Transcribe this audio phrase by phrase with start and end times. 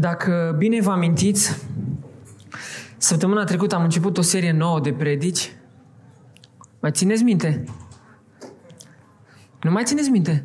[0.00, 1.56] Dacă bine vă amintiți,
[2.96, 5.52] săptămâna trecută am început o serie nouă de predici.
[6.80, 7.64] Mai țineți minte?
[9.62, 10.44] Nu mai țineți minte?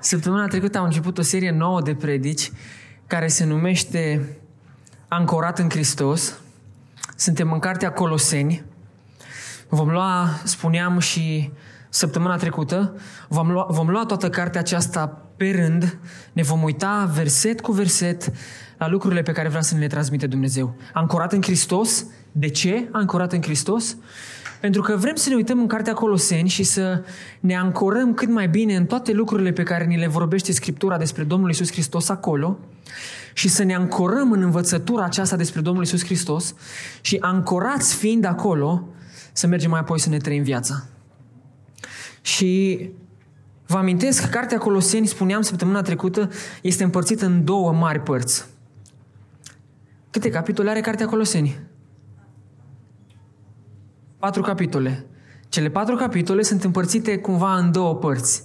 [0.00, 2.52] Săptămâna trecută am început o serie nouă de predici
[3.06, 4.28] care se numește
[5.08, 6.40] Ancorat în Hristos.
[7.16, 8.64] Suntem în cartea Coloseni.
[9.68, 11.52] Vom lua, spuneam și
[11.88, 12.94] săptămâna trecută,
[13.28, 15.98] vom lua, vom lua toată cartea aceasta pe rând,
[16.32, 18.32] ne vom uita verset cu verset
[18.78, 20.74] la lucrurile pe care vrea să ne le transmite Dumnezeu.
[20.92, 22.06] Ancorat în Hristos.
[22.32, 23.96] De ce ancorat în Hristos?
[24.60, 27.04] Pentru că vrem să ne uităm în Cartea Coloseni și să
[27.40, 31.22] ne ancorăm cât mai bine în toate lucrurile pe care ni le vorbește Scriptura despre
[31.22, 32.58] Domnul Isus Hristos acolo
[33.32, 36.54] și să ne ancorăm în învățătura aceasta despre Domnul Isus Hristos
[37.00, 38.88] și ancorați fiind acolo,
[39.32, 40.86] să mergem mai apoi să ne trăim viața.
[42.20, 42.80] Și
[43.68, 46.30] vă amintesc că Cartea Coloseni, spuneam săptămâna trecută,
[46.62, 48.46] este împărțită în două mari părți.
[50.10, 51.60] Câte capitole are Cartea Coloseni?
[54.18, 55.06] Patru capitole.
[55.48, 58.42] Cele patru capitole sunt împărțite cumva în două părți.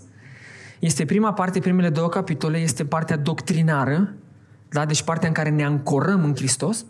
[0.80, 4.14] Este prima parte, primele două capitole, este partea doctrinară,
[4.74, 4.86] da?
[4.86, 6.86] deci partea în care ne ancorăm în Hristos.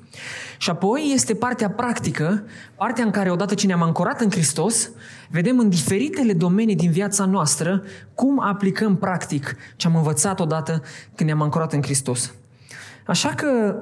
[0.57, 2.43] Și apoi este partea practică,
[2.75, 4.89] partea în care odată ce ne-am ancorat în Hristos,
[5.29, 7.83] vedem în diferitele domenii din viața noastră
[8.15, 10.81] cum aplicăm practic ce am învățat odată
[11.15, 12.33] când ne-am ancorat în Hristos.
[13.05, 13.75] Așa că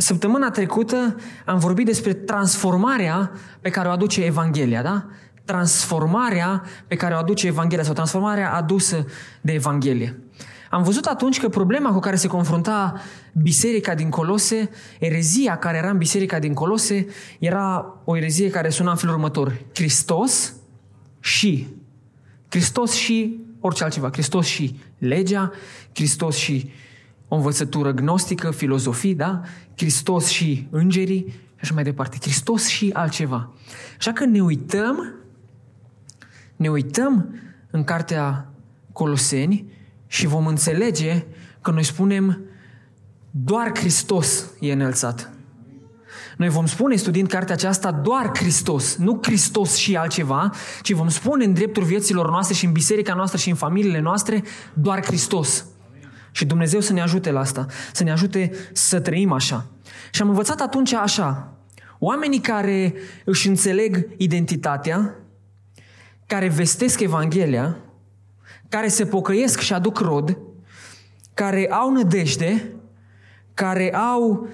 [0.00, 5.06] Săptămâna trecută am vorbit despre transformarea pe care o aduce Evanghelia, da?
[5.44, 9.06] Transformarea pe care o aduce Evanghelia sau transformarea adusă
[9.40, 10.18] de Evanghelie.
[10.70, 13.00] Am văzut atunci că problema cu care se confrunta
[13.32, 17.06] biserica din Colose, erezia care era în biserica din Colose,
[17.38, 19.60] era o erezie care suna în felul următor.
[19.74, 20.54] Hristos
[21.20, 21.66] și.
[22.48, 24.08] Hristos și orice altceva.
[24.12, 25.52] Hristos și legea,
[25.94, 26.70] Hristos și
[27.28, 29.40] o învățătură gnostică, filozofii, da?
[29.76, 32.16] Hristos și îngerii și așa mai departe.
[32.20, 33.52] Hristos și altceva.
[33.98, 35.14] Așa că ne uităm,
[36.56, 37.34] ne uităm
[37.70, 38.50] în cartea
[38.92, 39.78] Coloseni
[40.10, 41.24] și vom înțelege
[41.60, 42.40] că noi spunem
[43.30, 45.30] doar Hristos e înălțat.
[46.36, 50.50] Noi vom spune, studiind cartea aceasta, doar Hristos, nu Hristos și altceva,
[50.82, 54.42] ci vom spune în dreptul vieților noastre și în biserica noastră și în familiile noastre,
[54.74, 55.66] doar Hristos.
[56.30, 59.66] Și Dumnezeu să ne ajute la asta, să ne ajute să trăim așa.
[60.10, 61.52] Și am învățat atunci așa,
[61.98, 62.94] oamenii care
[63.24, 65.14] își înțeleg identitatea,
[66.26, 67.76] care vestesc Evanghelia,
[68.70, 70.38] care se pocăiesc și aduc rod,
[71.34, 72.74] care au nădejde,
[73.54, 74.48] care au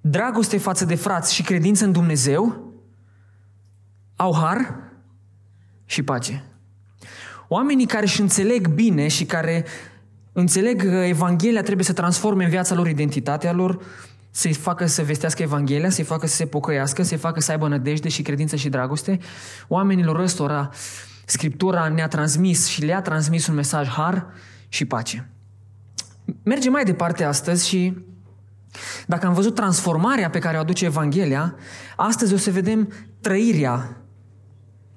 [0.00, 2.72] dragoste față de frați și credință în Dumnezeu,
[4.16, 4.74] au har
[5.84, 6.44] și pace.
[7.48, 9.64] Oamenii care își înțeleg bine și care
[10.36, 13.78] Înțeleg că Evanghelia trebuie să transforme în viața lor identitatea lor,
[14.30, 18.08] să-i facă să vestească Evanghelia, să-i facă să se pocăiască, să-i facă să aibă nădejde
[18.08, 19.18] și credință și dragoste.
[19.68, 20.70] Oamenilor ăstora,
[21.24, 24.26] Scriptura ne-a transmis și le-a transmis un mesaj har
[24.68, 25.30] și pace.
[26.42, 27.96] Mergem mai departe astăzi și
[29.06, 31.54] dacă am văzut transformarea pe care o aduce Evanghelia,
[31.96, 33.96] astăzi o să vedem trăirea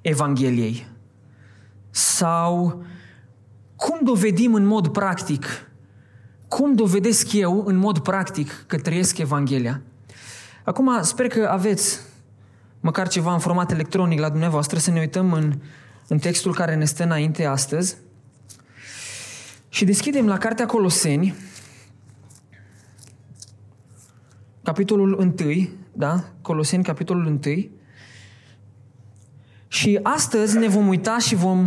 [0.02, 0.88] Evangheliei.
[1.90, 2.84] Sau
[3.76, 5.46] cum dovedim în mod practic?
[6.48, 9.82] Cum dovedesc eu în mod practic că trăiesc Evanghelia?
[10.64, 12.00] Acum sper că aveți
[12.80, 15.62] măcar ceva în format electronic la dumneavoastră să ne uităm în,
[16.08, 17.98] în textul care ne stă înainte astăzi.
[19.70, 21.36] Și deschidem la Cartea Coloseni,
[24.64, 26.24] capitolul 1, da?
[26.42, 27.70] Coloseni, capitolul 1.
[29.68, 31.66] Și astăzi ne vom uita și vom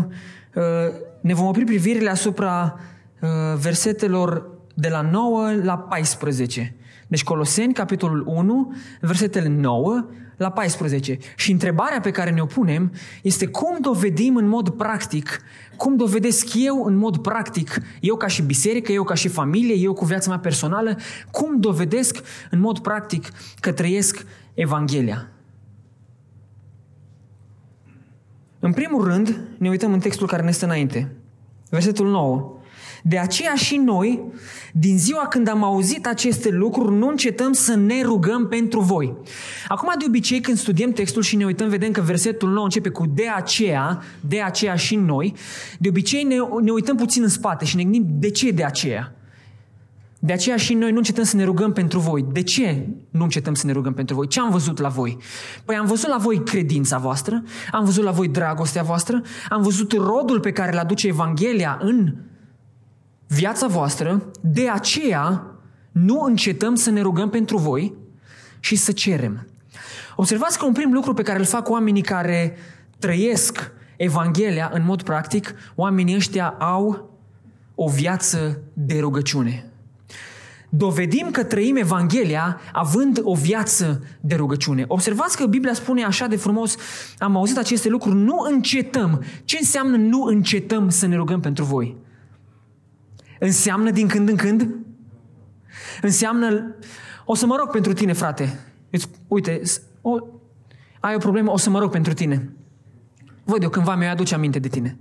[0.55, 2.81] uh, ne vom opri privirile asupra
[3.21, 3.29] uh,
[3.61, 6.75] versetelor de la 9 la 14.
[7.07, 10.05] Deci Coloseni, capitolul 1, versetele 9
[10.41, 11.19] la 14.
[11.37, 12.93] Și întrebarea pe care ne-o punem
[13.23, 15.41] este cum dovedim în mod practic,
[15.77, 19.93] cum dovedesc eu în mod practic, eu ca și biserică, eu ca și familie, eu
[19.93, 20.97] cu viața mea personală,
[21.31, 22.19] cum dovedesc
[22.51, 23.29] în mod practic
[23.61, 25.29] că trăiesc Evanghelia.
[28.59, 31.13] În primul rând, ne uităm în textul care ne stă înainte.
[31.71, 32.60] Versetul 9.
[33.03, 34.23] De aceea și noi,
[34.73, 39.15] din ziua când am auzit aceste lucruri, nu încetăm să ne rugăm pentru voi.
[39.69, 43.07] Acum, de obicei, când studiem textul și ne uităm, vedem că versetul 9 începe cu
[43.07, 45.35] de aceea, de aceea și noi.
[45.79, 49.15] De obicei ne, ne uităm puțin în spate și ne gândim de ce de aceea.
[50.23, 52.27] De aceea și noi nu încetăm să ne rugăm pentru voi.
[52.33, 54.27] De ce nu încetăm să ne rugăm pentru voi?
[54.27, 55.19] Ce am văzut la voi?
[55.65, 57.43] Păi am văzut la voi credința voastră,
[57.73, 62.15] am văzut la voi dragostea voastră, am văzut rodul pe care îl aduce Evanghelia în
[63.33, 64.31] viața voastră.
[64.41, 65.47] De aceea
[65.93, 67.95] nu încetăm să ne rugăm pentru voi
[68.61, 69.47] și să cerem.
[70.17, 72.57] Observați că un prim lucru pe care îl fac oamenii care
[72.99, 77.11] trăiesc Evanghelia în mod practic, oamenii ăștia au
[77.75, 79.73] o viață de rugăciune.
[80.69, 84.85] Dovedim că trăim Evanghelia având o viață de rugăciune.
[84.89, 86.77] Observați că Biblia spune așa de frumos,
[87.19, 89.25] am auzit aceste lucruri, nu încetăm.
[89.45, 91.97] Ce înseamnă nu încetăm să ne rugăm pentru voi?
[93.43, 94.75] Înseamnă din când în când?
[96.03, 96.75] Înseamnă,
[97.25, 98.61] o să mă rog pentru tine, frate.
[99.29, 99.63] Uite,
[100.01, 100.17] o,
[101.01, 102.53] ai o problemă, o să mă rog pentru tine.
[103.45, 104.99] Văd eu cândva mi-o aduce aminte de tine.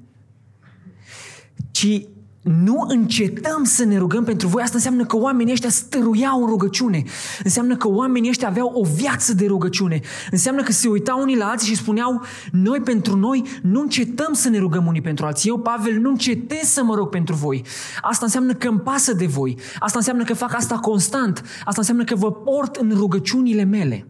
[1.72, 2.02] Ci
[2.42, 4.62] nu încetăm să ne rugăm pentru voi.
[4.62, 7.04] Asta înseamnă că oamenii ăștia stăruiau în rugăciune.
[7.44, 10.00] Înseamnă că oamenii ăștia aveau o viață de rugăciune.
[10.32, 12.22] Înseamnă că se uitau unii la alții și spuneau,
[12.52, 15.50] noi pentru noi nu încetăm să ne rugăm unii pentru alții.
[15.50, 17.64] Eu, Pavel, nu încetez să mă rog pentru voi.
[18.02, 19.58] Asta înseamnă că îmi pasă de voi.
[19.80, 21.38] Asta înseamnă că fac asta constant.
[21.40, 24.08] Asta înseamnă că vă port în rugăciunile mele.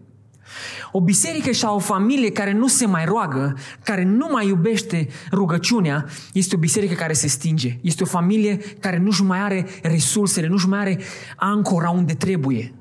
[0.92, 6.06] O biserică sau o familie care nu se mai roagă, care nu mai iubește rugăciunea,
[6.34, 7.80] este o biserică care se stinge.
[7.82, 11.00] Este o familie care nu-și mai are resursele, nu-și mai are
[11.36, 12.74] ancora unde trebuie.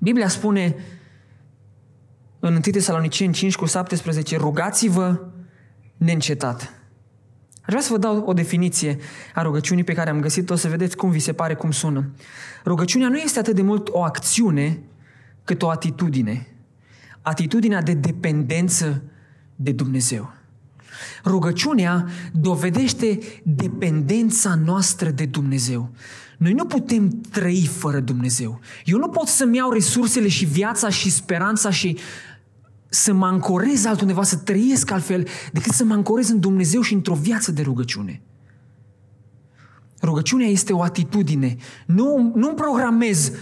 [0.00, 0.76] Biblia spune
[2.40, 5.20] în 1 Tesaloniceni 5 cu 17, rugați-vă
[5.96, 6.60] neîncetat.
[7.66, 8.98] Aș vrea să vă dau o definiție
[9.34, 12.10] a rugăciunii pe care am găsit-o, să vedeți cum vi se pare, cum sună.
[12.64, 14.78] Rugăciunea nu este atât de mult o acțiune,
[15.44, 16.55] cât o atitudine.
[17.28, 19.02] Atitudinea de dependență
[19.56, 20.32] de Dumnezeu.
[21.24, 25.90] Rugăciunea dovedește dependența noastră de Dumnezeu.
[26.38, 28.60] Noi nu putem trăi fără Dumnezeu.
[28.84, 31.98] Eu nu pot să-mi iau resursele și viața și speranța și
[32.88, 37.14] să mă ancorez altundeva, să trăiesc altfel, decât să mă ancorez în Dumnezeu și într-o
[37.14, 38.22] viață de rugăciune.
[40.02, 41.56] Rugăciunea este o atitudine.
[41.86, 43.32] Nu, nu programez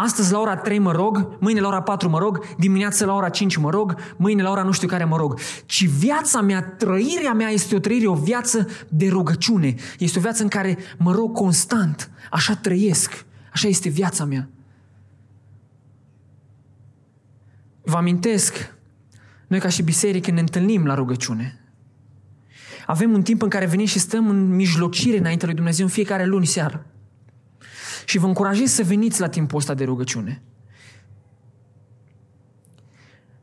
[0.00, 3.28] Astăzi la ora 3 mă rog, mâine la ora 4 mă rog, dimineața la ora
[3.28, 5.38] 5 mă rog, mâine la ora nu știu care mă rog.
[5.66, 9.74] Ci viața mea, trăirea mea este o trăire, o viață de rugăciune.
[9.98, 12.10] Este o viață în care mă rog constant.
[12.30, 13.24] Așa trăiesc.
[13.52, 14.48] Așa este viața mea.
[17.82, 18.74] Vă amintesc,
[19.46, 21.60] noi ca și biserică ne întâlnim la rugăciune.
[22.86, 26.24] Avem un timp în care venim și stăm în mijlocire înainte lui Dumnezeu în fiecare
[26.24, 26.86] luni seară.
[28.08, 30.42] Și vă încurajez să veniți la timpul ăsta de rugăciune.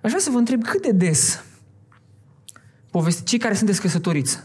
[0.02, 1.44] Aș vrea să vă întreb cât de des,
[2.92, 4.44] povesti, cei care sunteți căsătoriți,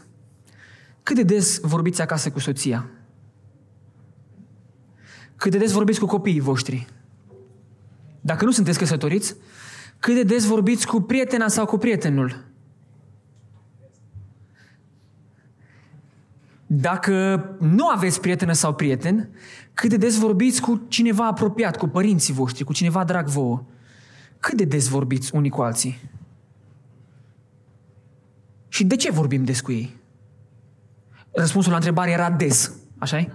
[1.02, 2.90] cât de des vorbiți acasă cu soția?
[5.36, 6.86] Cât de des vorbiți cu copiii voștri?
[8.20, 9.36] Dacă nu sunteți căsătoriți,
[9.98, 12.44] cât de des vorbiți cu prietena sau cu prietenul?
[16.72, 19.28] Dacă nu aveți prietenă sau prieten,
[19.74, 23.62] cât de des vorbiți cu cineva apropiat, cu părinții voștri, cu cineva drag vouă?
[24.40, 26.00] Cât de des vorbiți unii cu alții?
[28.68, 29.96] Și de ce vorbim des cu ei?
[31.32, 33.28] Răspunsul la întrebare era des, așa -i?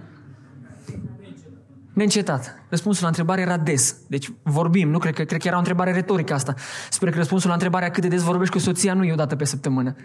[1.92, 2.62] Neîncetat.
[2.68, 3.96] Răspunsul la întrebare era des.
[4.06, 6.54] Deci vorbim, nu cred că, cred că era o întrebare retorică asta.
[6.90, 9.36] Sper că răspunsul la întrebarea cât de des vorbești cu soția nu e o dată
[9.36, 9.96] pe săptămână.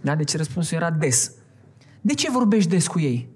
[0.00, 0.14] Da?
[0.14, 1.32] Deci răspunsul era des.
[2.00, 3.28] De ce vorbești des cu ei?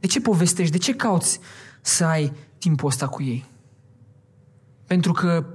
[0.00, 0.72] De ce povestești?
[0.72, 1.40] De ce cauți
[1.80, 3.44] să ai timpul ăsta cu ei?
[4.86, 5.46] Pentru că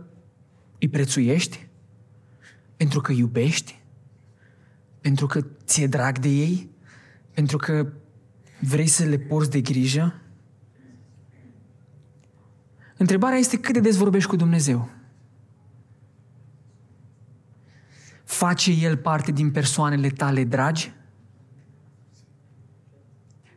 [0.79, 1.67] îi prețuiești?
[2.77, 3.81] Pentru că iubești?
[5.01, 6.69] Pentru că ți-e drag de ei?
[7.33, 7.93] Pentru că
[8.59, 10.21] vrei să le porți de grijă?
[12.97, 14.89] Întrebarea este cât de des vorbești cu Dumnezeu?
[18.23, 20.93] Face El parte din persoanele tale dragi?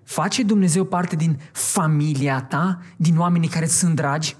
[0.05, 4.37] Face Dumnezeu parte din familia ta, din oamenii care îți sunt dragi?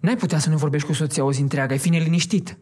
[0.00, 2.58] N-ai putea să nu vorbești cu soția o zi întreagă, ai fi neliniștit.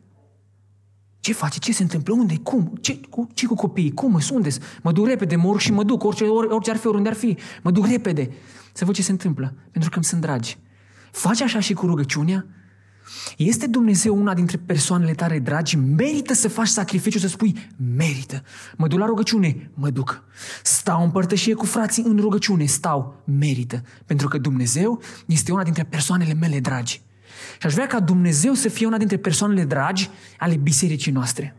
[1.21, 1.59] Ce face?
[1.59, 2.15] Ce se întâmplă?
[2.15, 2.37] Unde?
[2.37, 2.79] Cum?
[2.81, 3.93] Ce cu, ce cu copiii?
[3.93, 4.19] Cum?
[4.33, 4.49] Unde
[4.83, 7.37] Mă duc repede, mă urc și mă duc, orice, orice ar fi, oriunde ar fi.
[7.63, 8.31] Mă duc repede
[8.73, 10.59] să văd ce se întâmplă, pentru că îmi sunt dragi.
[11.11, 12.47] Faci așa și cu rugăciunea?
[13.37, 15.77] Este Dumnezeu una dintre persoanele tale dragi?
[15.77, 17.55] Merită să faci sacrificiu, să spui,
[17.97, 18.43] merită.
[18.77, 20.25] Mă duc la rugăciune, mă duc.
[20.63, 23.83] Stau în părtășie cu frații în rugăciune, stau, merită.
[24.07, 27.03] Pentru că Dumnezeu este una dintre persoanele mele dragi.
[27.61, 31.57] Și aș vrea ca Dumnezeu să fie una dintre persoanele dragi ale bisericii noastre.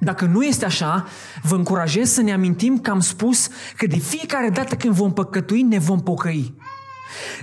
[0.00, 1.06] Dacă nu este așa,
[1.42, 5.62] vă încurajez să ne amintim că am spus că de fiecare dată când vom păcătui,
[5.62, 6.54] ne vom pocăi.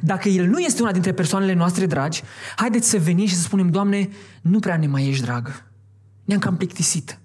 [0.02, 2.24] Dacă El nu este una dintre persoanele noastre dragi,
[2.56, 4.10] haideți să venim și să spunem, Doamne,
[4.42, 5.66] nu prea ne mai ești dragă.
[6.26, 7.20] Ne-am cam plictisit.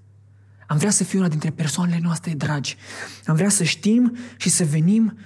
[0.67, 2.77] Am vrea să fie una dintre persoanele noastre dragi.
[3.27, 5.19] Am vrea să știm și să venim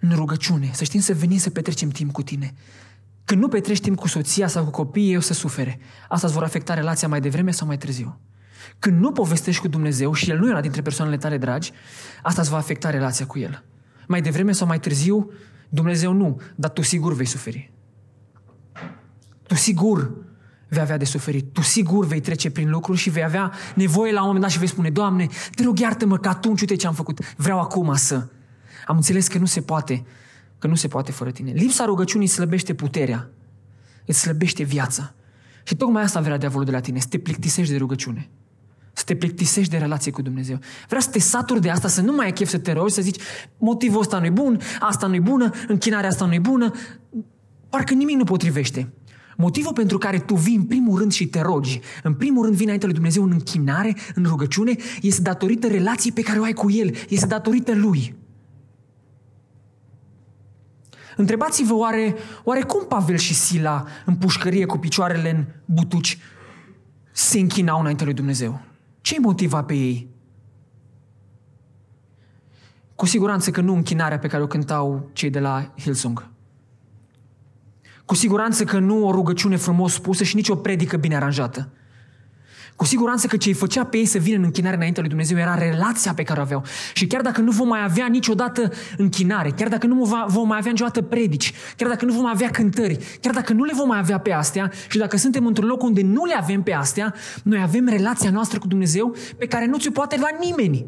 [0.00, 2.54] în rugăciune, să știm să venim să petrecem timp cu tine.
[3.24, 5.78] Când nu petreci timp cu soția sau cu copiii, eu să sufere.
[6.08, 8.20] Asta îți vor afecta relația mai devreme sau mai târziu.
[8.78, 11.72] Când nu povestești cu Dumnezeu și El nu e una dintre persoanele tale dragi,
[12.22, 13.64] asta îți va afecta relația cu El.
[14.06, 15.30] Mai devreme sau mai târziu,
[15.68, 17.72] Dumnezeu nu, dar tu sigur vei suferi.
[19.46, 20.12] Tu sigur
[20.68, 21.52] vei avea de suferit.
[21.52, 24.58] Tu sigur vei trece prin lucruri și vei avea nevoie la un moment dat și
[24.58, 27.34] vei spune, Doamne, te rog iartă-mă că atunci uite ce am făcut.
[27.36, 28.26] Vreau acum să.
[28.86, 30.04] Am înțeles că nu se poate,
[30.58, 31.50] că nu se poate fără tine.
[31.50, 33.28] Lipsa rugăciunii slăbește puterea,
[34.06, 35.14] îți slăbește viața.
[35.62, 38.28] Și tocmai asta vrea diavolul de la tine, să te plictisești de rugăciune.
[38.96, 40.58] Să te plictisești de relație cu Dumnezeu.
[40.88, 43.02] Vrea să te saturi de asta, să nu mai ai chef să te rogi, să
[43.02, 43.20] zici
[43.58, 46.72] motivul ăsta nu-i bun, asta nu-i bună, închinarea asta nu-i bună.
[47.68, 48.92] Parcă nimic nu potrivește.
[49.36, 52.64] Motivul pentru care tu vii în primul rând și te rogi, în primul rând vii
[52.64, 56.70] înainte lui Dumnezeu în închinare, în rugăciune, este datorită relației pe care o ai cu
[56.70, 58.14] El, este datorită Lui.
[61.16, 66.18] Întrebați-vă oare, oare cum Pavel și Sila în pușcărie cu picioarele în butuci
[67.12, 68.60] se închinau înainte lui Dumnezeu?
[69.06, 70.08] Ce-i motiva pe ei?
[72.94, 76.30] Cu siguranță că nu închinarea pe care o cântau cei de la Hillsong.
[78.04, 81.72] Cu siguranță că nu o rugăciune frumos spusă și nici o predică bine aranjată.
[82.76, 85.38] Cu siguranță că ce îi făcea pe ei să vină în închinare înaintea lui Dumnezeu
[85.38, 86.62] era relația pe care o aveau.
[86.94, 90.70] Și chiar dacă nu vom mai avea niciodată închinare, chiar dacă nu vom mai avea
[90.70, 93.98] niciodată predici, chiar dacă nu vom mai avea cântări, chiar dacă nu le vom mai
[93.98, 97.60] avea pe astea și dacă suntem într-un loc unde nu le avem pe astea, noi
[97.62, 100.86] avem relația noastră cu Dumnezeu pe care nu ți-o poate lua nimeni.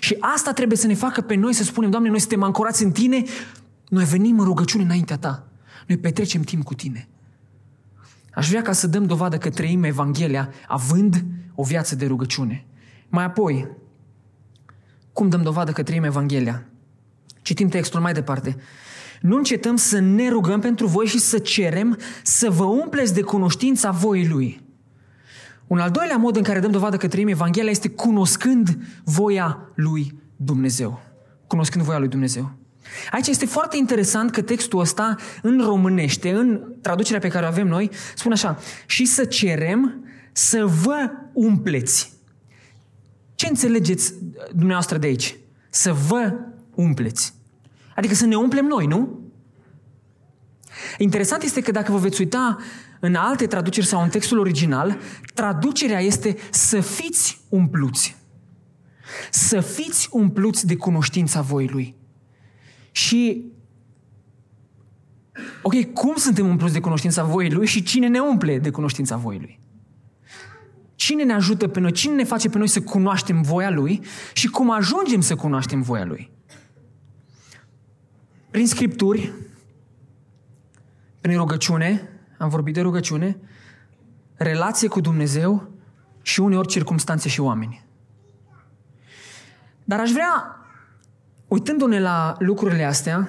[0.00, 2.90] Și asta trebuie să ne facă pe noi să spunem, Doamne, noi suntem ancorați în
[2.90, 3.22] Tine,
[3.88, 5.48] noi venim în rugăciune înaintea Ta.
[5.86, 7.08] Noi petrecem timp cu Tine.
[8.36, 11.24] Aș vrea ca să dăm dovadă că trăim Evanghelia având
[11.54, 12.66] o viață de rugăciune.
[13.08, 13.68] Mai apoi,
[15.12, 16.64] cum dăm dovadă că trăim Evanghelia?
[17.42, 18.56] Citim textul mai departe.
[19.20, 23.90] Nu încetăm să ne rugăm pentru voi și să cerem să vă umpleți de cunoștința
[23.90, 24.60] voii Lui.
[25.66, 30.20] Un al doilea mod în care dăm dovadă că trăim Evanghelia este cunoscând voia Lui
[30.36, 31.00] Dumnezeu.
[31.46, 32.52] Cunoscând voia Lui Dumnezeu.
[33.10, 37.66] Aici este foarte interesant că textul ăsta în românește, în traducerea pe care o avem
[37.66, 42.12] noi, spune așa, și să cerem să vă umpleți.
[43.34, 44.14] Ce înțelegeți
[44.50, 45.36] dumneavoastră de aici?
[45.70, 46.32] Să vă
[46.74, 47.34] umpleți.
[47.94, 49.20] Adică să ne umplem noi, nu?
[50.98, 52.58] Interesant este că dacă vă veți uita
[53.00, 54.98] în alte traduceri sau în textul original,
[55.34, 58.16] traducerea este să fiți umpluți.
[59.30, 61.94] Să fiți umpluți de cunoștința voii lui.
[62.96, 63.44] Și
[65.62, 69.38] Ok, cum suntem umpluți de cunoștința voii Lui și cine ne umple de cunoștința voii
[69.38, 69.60] Lui?
[70.94, 71.92] Cine ne ajută pe noi?
[71.92, 76.04] Cine ne face pe noi să cunoaștem voia Lui și cum ajungem să cunoaștem voia
[76.04, 76.30] Lui?
[78.50, 79.32] Prin scripturi,
[81.20, 83.36] prin rugăciune, am vorbit de rugăciune,
[84.34, 85.70] relație cu Dumnezeu
[86.22, 87.84] și uneori circumstanțe și oameni.
[89.84, 90.56] Dar aș vrea
[91.48, 93.28] uitându-ne la lucrurile astea,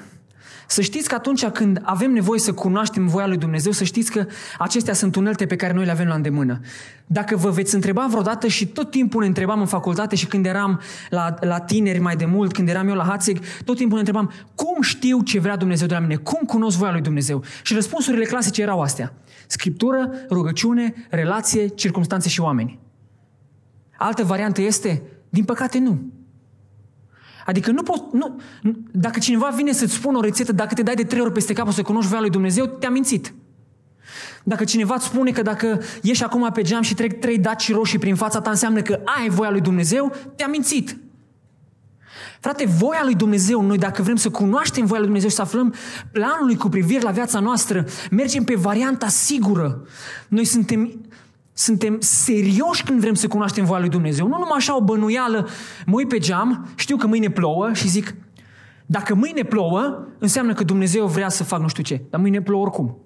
[0.68, 4.26] să știți că atunci când avem nevoie să cunoaștem voia lui Dumnezeu, să știți că
[4.58, 6.60] acestea sunt unelte pe care noi le avem la îndemână.
[7.06, 10.82] Dacă vă veți întreba vreodată și tot timpul ne întrebam în facultate și când eram
[11.10, 14.32] la, la tineri mai de mult, când eram eu la Hațeg, tot timpul ne întrebam
[14.56, 17.44] cum știu ce vrea Dumnezeu de la mine, cum cunosc voia lui Dumnezeu.
[17.64, 19.14] Și răspunsurile clasice erau astea.
[19.48, 22.80] Scriptură, rugăciune, relație, circunstanțe și oameni.
[23.98, 25.02] Altă variantă este?
[25.30, 26.16] Din păcate nu.
[27.48, 28.40] Adică nu poți, nu,
[28.92, 31.68] dacă cineva vine să-ți spună o rețetă, dacă te dai de trei ori peste cap
[31.68, 33.34] o să cunoști voia lui Dumnezeu, te-a mințit.
[34.44, 38.00] Dacă cineva îți spune că dacă ieși acum pe geam și trec trei daci roșii
[38.00, 40.98] prin fața ta, înseamnă că ai voia lui Dumnezeu, te-a mințit.
[42.40, 45.74] Frate, voia lui Dumnezeu, noi dacă vrem să cunoaștem voia lui Dumnezeu și să aflăm
[46.12, 49.82] planul lui cu privire la viața noastră, mergem pe varianta sigură.
[50.28, 51.07] Noi suntem
[51.58, 54.28] suntem serioși când vrem să cunoaștem voia lui Dumnezeu.
[54.28, 55.48] Nu numai așa o bănuială,
[55.86, 58.16] mă uit pe geam, știu că mâine plouă și zic,
[58.86, 62.62] dacă mâine plouă, înseamnă că Dumnezeu vrea să fac nu știu ce, dar mâine plouă
[62.62, 62.98] oricum.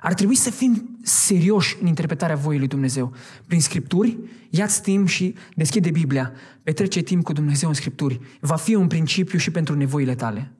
[0.00, 3.12] Ar trebui să fim serioși în interpretarea voii lui Dumnezeu.
[3.46, 4.18] Prin Scripturi,
[4.50, 6.32] ia-ți timp și deschide Biblia.
[6.62, 8.20] Petrece timp cu Dumnezeu în Scripturi.
[8.40, 10.52] Va fi un principiu și pentru nevoile tale.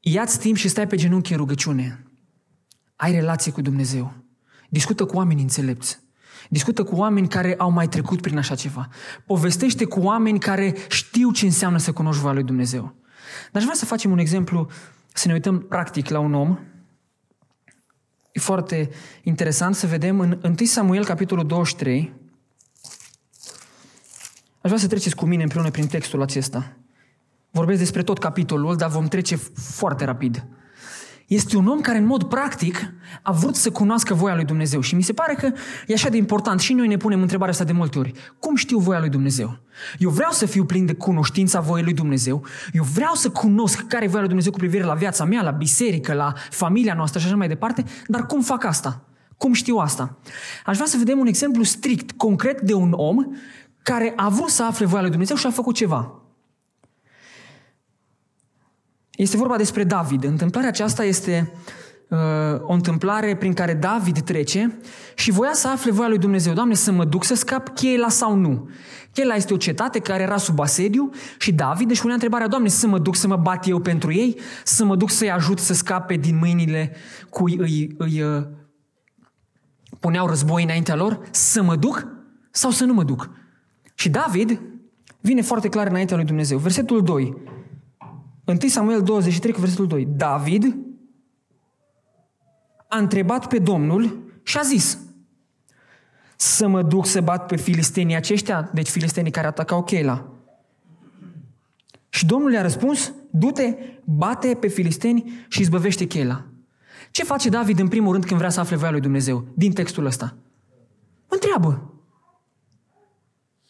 [0.00, 2.03] Ia-ți timp și stai pe genunchi în rugăciune.
[2.96, 4.12] Ai relație cu Dumnezeu.
[4.68, 6.02] Discută cu oameni înțelepți.
[6.48, 8.88] Discută cu oameni care au mai trecut prin așa ceva.
[9.26, 12.82] Povestește cu oameni care știu ce înseamnă să cunoști voia lui Dumnezeu.
[13.52, 14.70] Dar aș vrea să facem un exemplu,
[15.12, 16.58] să ne uităm practic la un om.
[18.32, 18.90] E foarte
[19.22, 22.12] interesant să vedem în 1 Samuel, capitolul 23.
[24.60, 26.76] Aș vrea să treceți cu mine împreună prin textul acesta.
[27.50, 30.46] Vorbesc despre tot capitolul, dar vom trece foarte rapid.
[31.26, 34.94] Este un om care în mod practic a vrut să cunoască voia lui Dumnezeu și
[34.94, 35.52] mi se pare că
[35.86, 38.12] e așa de important și noi ne punem întrebarea asta de multe ori.
[38.38, 39.58] Cum știu voia lui Dumnezeu?
[39.98, 44.04] Eu vreau să fiu plin de cunoștința voii lui Dumnezeu, eu vreau să cunosc care
[44.04, 47.26] e voia lui Dumnezeu cu privire la viața mea, la biserică, la familia noastră și
[47.26, 49.04] așa mai departe, dar cum fac asta?
[49.36, 50.18] Cum știu asta?
[50.66, 53.16] Aș vrea să vedem un exemplu strict, concret de un om
[53.82, 56.23] care a vrut să afle voia lui Dumnezeu și a făcut ceva.
[59.16, 60.24] Este vorba despre David.
[60.24, 61.52] Întâmplarea aceasta este
[62.08, 62.18] uh,
[62.60, 64.78] o întâmplare prin care David trece
[65.14, 66.52] și voia să afle voia lui Dumnezeu.
[66.52, 68.68] Doamne, să mă duc să scap Chela sau nu?
[69.12, 72.86] Chela este o cetate care era sub asediu și David își punea întrebarea, Doamne, să
[72.86, 74.38] mă duc să mă bat eu pentru ei?
[74.64, 76.92] Să mă duc să-i ajut să scape din mâinile
[77.28, 78.42] cui îi, îi uh,
[80.00, 81.20] puneau război înaintea lor?
[81.30, 82.06] Să mă duc
[82.50, 83.30] sau să nu mă duc?
[83.94, 84.60] Și David
[85.20, 86.58] vine foarte clar înaintea lui Dumnezeu.
[86.58, 87.36] Versetul 2.
[88.44, 90.08] 1 Samuel 23 cu versetul 2.
[90.16, 90.76] David
[92.88, 94.98] a întrebat pe Domnul și a zis
[96.36, 100.28] să mă duc să bat pe filistenii aceștia, deci filistenii care atacau Chela.
[102.08, 103.74] Și Domnul i-a răspuns, du-te,
[104.04, 106.44] bate pe filisteni și izbăvește Chela.
[107.10, 110.04] Ce face David în primul rând când vrea să afle voia lui Dumnezeu din textul
[110.04, 110.36] ăsta?
[111.28, 111.93] Întreabă.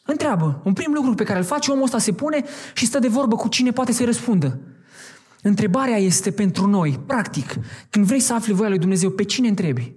[0.06, 0.60] Întreabă.
[0.64, 2.44] Un prim lucru pe care îl face, omul ăsta se pune
[2.74, 4.60] și stă de vorbă cu cine poate să-i răspundă.
[5.42, 7.54] Întrebarea este pentru noi, practic,
[7.90, 9.94] când vrei să afli voia lui Dumnezeu, pe cine întrebi?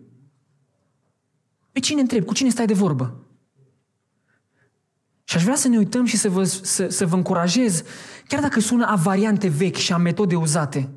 [1.72, 2.26] Pe cine întrebi?
[2.26, 3.22] Cu cine stai de vorbă?
[5.24, 7.84] Și aș vrea să ne uităm și să vă, să, să vă încurajez,
[8.28, 10.90] chiar dacă sună a variante vechi și a metode uzate,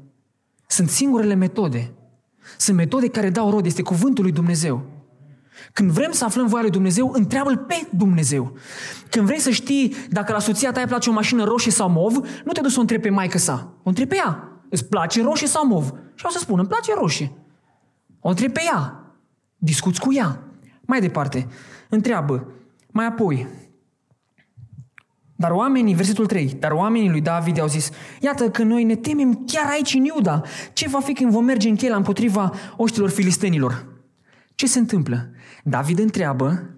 [0.67, 1.93] sunt singurele metode.
[2.59, 5.00] Sunt metode care dau rod, este cuvântul lui Dumnezeu.
[5.73, 8.53] Când vrem să aflăm voia lui Dumnezeu, întreabă-L pe Dumnezeu.
[9.11, 12.15] Când vrei să știi dacă la soția ta îi place o mașină roșie sau mov,
[12.45, 13.73] nu te duci să o întrebi pe maică sa.
[13.83, 14.49] O întrebi pe ea.
[14.69, 15.93] Îți place roșie sau mov?
[16.15, 17.33] Și o să spun, îmi place roșie.
[18.21, 19.05] O întrebi pe ea.
[19.57, 20.43] Discuți cu ea.
[20.81, 21.49] Mai departe,
[21.89, 22.47] întreabă.
[22.93, 23.49] Mai apoi,
[25.41, 27.91] dar oamenii, versetul 3, dar oamenii lui David au zis,
[28.21, 30.43] iată că noi ne temem chiar aici în Iuda.
[30.73, 33.87] Ce va fi când vom merge în chela împotriva oștilor filistenilor?
[34.61, 35.31] Ce se întâmplă?
[35.65, 36.71] David întreabă,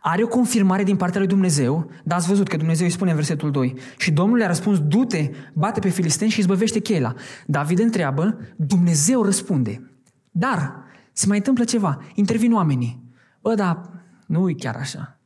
[0.00, 3.16] are o confirmare din partea lui Dumnezeu, dar ați văzut că Dumnezeu îi spune în
[3.16, 3.74] versetul 2.
[3.98, 7.14] Și Domnul le-a răspuns, du-te, bate pe filisteni și izbăvește Chela.
[7.46, 9.90] David întreabă, Dumnezeu răspunde.
[10.30, 10.74] Dar
[11.12, 13.02] se mai întâmplă ceva, intervin oamenii.
[13.40, 13.90] Bă, dar
[14.26, 15.20] nu e chiar așa.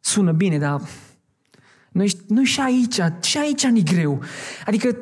[0.00, 0.80] Sună bine, dar
[1.90, 4.22] noi, noi și aici, și aici ni greu.
[4.66, 4.96] Adică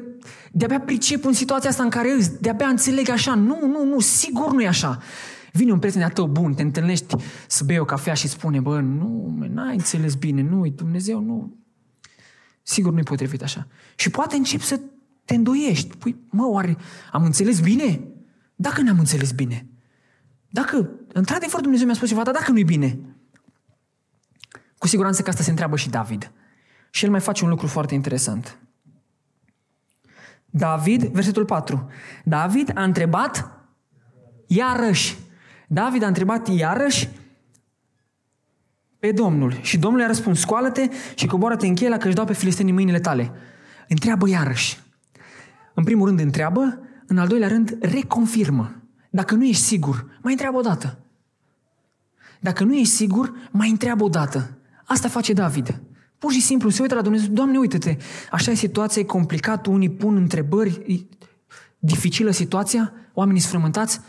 [0.52, 3.35] de-abia pricep în situația asta în care îți, de-abia înțeleg așa.
[3.35, 4.98] Nu, nu, nu, sigur nu e așa.
[5.52, 8.80] Vine un prieten de tău bun, te întâlnești să bei o cafea și spune, bă,
[8.80, 11.56] nu, n-ai înțeles bine, nu, Dumnezeu nu.
[12.62, 13.66] Sigur nu-i potrivit așa.
[13.94, 14.80] Și poate începi să
[15.24, 15.96] te îndoiești.
[15.96, 16.76] Păi, mă, oare
[17.12, 18.00] am înțeles bine?
[18.54, 19.66] Dacă n-am înțeles bine.
[20.50, 22.98] Dacă, într-adevăr, Dumnezeu mi-a spus ceva, dar dacă nu-i bine.
[24.78, 26.32] Cu siguranță că asta se întreabă și David.
[26.90, 28.58] Și el mai face un lucru foarte interesant.
[30.46, 31.88] David, versetul 4.
[32.24, 33.60] David a întrebat
[34.46, 35.16] iarăși.
[35.72, 37.09] David a întrebat iarăși
[38.98, 42.33] pe Domnul și Domnul i-a răspuns, scoală-te și coboară-te în cheia că își dau pe
[42.33, 43.33] filistenii mâinile tale.
[43.88, 44.80] Întreabă iarăși.
[45.74, 48.83] În primul rând întreabă, în al doilea rând reconfirmă.
[49.11, 50.98] Dacă nu ești sigur, mai întreabă o dată.
[52.40, 54.59] Dacă nu ești sigur, mai întreabă o dată.
[54.85, 55.80] Asta face David.
[56.18, 57.96] Pur și simplu se uită la Dumnezeu, Doamne, uite-te,
[58.30, 61.16] așa e situația, e complicat, unii pun întrebări, e
[61.78, 64.00] dificilă situația, oamenii sfrământați,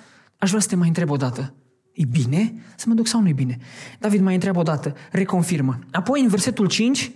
[0.42, 1.54] Aș vrea să te mai întreb o dată.
[1.94, 3.58] E bine să mă duc sau nu e bine?
[4.00, 5.80] David mai întreabă o dată, reconfirmă.
[5.92, 7.12] Apoi, în versetul 5,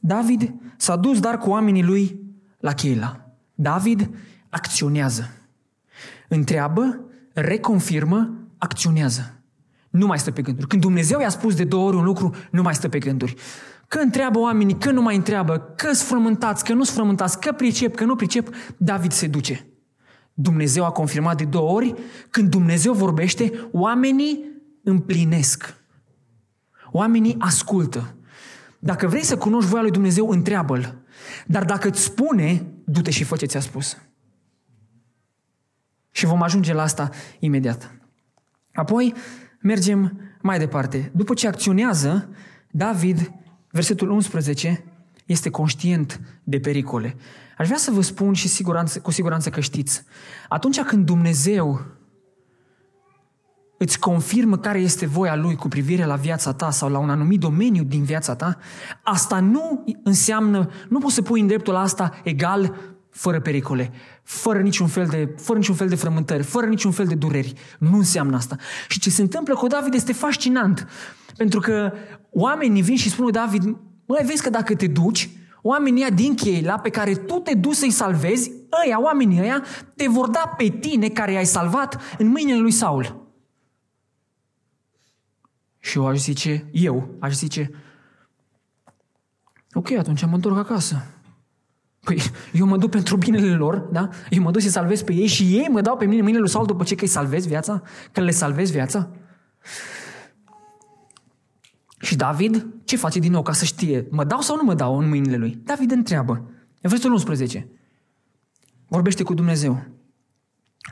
[0.00, 2.20] David s-a dus dar cu oamenii lui
[2.58, 3.30] la Cheila.
[3.54, 4.10] David
[4.48, 5.30] acționează.
[6.28, 7.00] Întreabă,
[7.32, 9.40] reconfirmă, acționează.
[9.90, 10.66] Nu mai stă pe gânduri.
[10.66, 13.34] Când Dumnezeu i-a spus de două ori un lucru, nu mai stă pe gânduri.
[13.88, 18.04] Că întreabă oamenii, că nu mai întreabă, că sfrământați, că nu sfrământați, că pricep, că
[18.04, 19.66] nu pricep, David se duce.
[20.38, 21.94] Dumnezeu a confirmat de două ori,
[22.30, 24.44] când Dumnezeu vorbește, oamenii
[24.82, 25.74] împlinesc.
[26.90, 28.14] Oamenii ascultă.
[28.78, 30.98] Dacă vrei să cunoști voia lui Dumnezeu, întreabă-L.
[31.46, 33.96] Dar dacă îți spune, du-te și fă ce ți-a spus.
[36.10, 37.98] Și vom ajunge la asta imediat.
[38.72, 39.14] Apoi
[39.60, 41.10] mergem mai departe.
[41.14, 42.28] După ce acționează,
[42.70, 43.32] David,
[43.70, 44.84] versetul 11,
[45.26, 47.16] este conștient de pericole.
[47.56, 50.02] Aș vrea să vă spun și siguranță, cu siguranță că știți.
[50.48, 51.84] Atunci când Dumnezeu
[53.78, 57.40] îți confirmă care este voia Lui cu privire la viața ta sau la un anumit
[57.40, 58.58] domeniu din viața ta,
[59.02, 62.74] asta nu înseamnă, nu poți să pui în dreptul asta egal
[63.10, 63.92] fără pericole,
[64.22, 67.52] fără niciun fel de, fără niciun fel de frământări, fără niciun fel de dureri.
[67.78, 68.56] Nu înseamnă asta.
[68.88, 70.88] Și ce se întâmplă cu David este fascinant.
[71.36, 71.92] Pentru că
[72.30, 73.62] oamenii vin și spun lui David,
[74.06, 75.30] măi, vezi că dacă te duci,
[75.66, 78.52] oamenii ăia din Cheila pe care tu te duci să-i salvezi,
[78.84, 79.64] ăia, oamenii ăia,
[79.96, 83.24] te vor da pe tine care i-ai salvat în mâinile lui Saul.
[85.78, 87.70] Și eu aș zice, eu aș zice,
[89.72, 91.06] ok, atunci mă întorc acasă.
[92.00, 94.08] Păi eu mă duc pentru binele lor, da?
[94.30, 96.50] Eu mă duc să salvez pe ei și ei mă dau pe mine mâinile lui
[96.50, 97.82] Saul după ce că îi salvez viața?
[98.12, 99.10] Că le salvez viața?
[102.00, 104.06] Și David ce face din nou ca să știe?
[104.10, 105.60] Mă dau sau nu mă dau în mâinile lui?
[105.64, 106.50] David întreabă.
[106.80, 107.68] Versetul 11.
[108.88, 109.84] Vorbește cu Dumnezeu.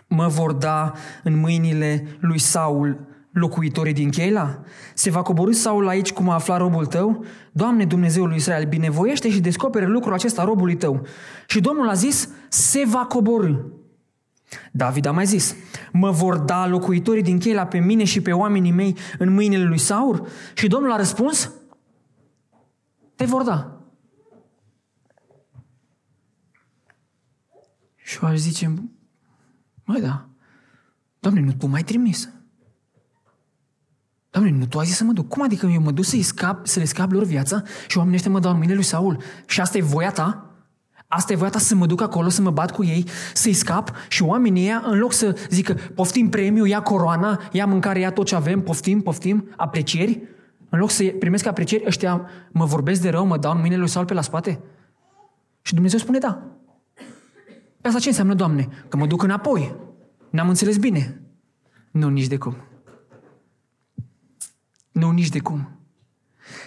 [0.09, 4.61] Mă vor da în mâinile lui Saul locuitorii din Cheila?
[4.95, 7.25] Se va coborâ Saul aici cum a aflat robul tău?
[7.53, 11.07] Doamne Dumnezeul lui Israel, binevoiește și descopere lucrul acesta robului tău.
[11.47, 13.55] Și Domnul a zis, se va coborâ.
[14.73, 15.57] David a mai zis,
[15.93, 19.79] mă vor da locuitorii din Cheila pe mine și pe oamenii mei în mâinile lui
[19.79, 20.27] Saul?
[20.55, 21.51] Și Domnul a răspuns,
[23.15, 23.79] te vor da.
[27.97, 28.75] Și eu aș zice,
[29.85, 30.29] măi da,
[31.25, 32.29] Doamne, nu tu mai trimis.
[34.31, 35.29] Doamne, nu tu ai zis să mă duc.
[35.29, 38.33] Cum adică eu mă duc să-i scap, să le scap lor viața și oamenii ăștia
[38.33, 39.23] mă dau în mâinile lui Saul?
[39.47, 40.54] Și asta e voia ta?
[41.17, 43.93] Asta e voia ta să mă duc acolo, să mă bat cu ei, să-i scap
[44.09, 48.27] și oamenii ăia, în loc să zică poftim premiu, ia coroana, ia mâncare, ia tot
[48.27, 50.23] ce avem, poftim, poftim, aprecieri,
[50.69, 53.89] în loc să primesc aprecieri, ăștia mă vorbesc de rău, mă dau în mâinile lui
[53.89, 54.61] Saul pe la spate?
[55.63, 56.43] Și Dumnezeu spune da.
[57.81, 58.69] Pe asta ce înseamnă, Doamne?
[58.89, 59.75] Că mă duc înapoi.
[60.31, 61.23] N-am înțeles bine.
[61.91, 62.57] Nu, nici de cum.
[64.93, 65.69] Nu, nici de cum.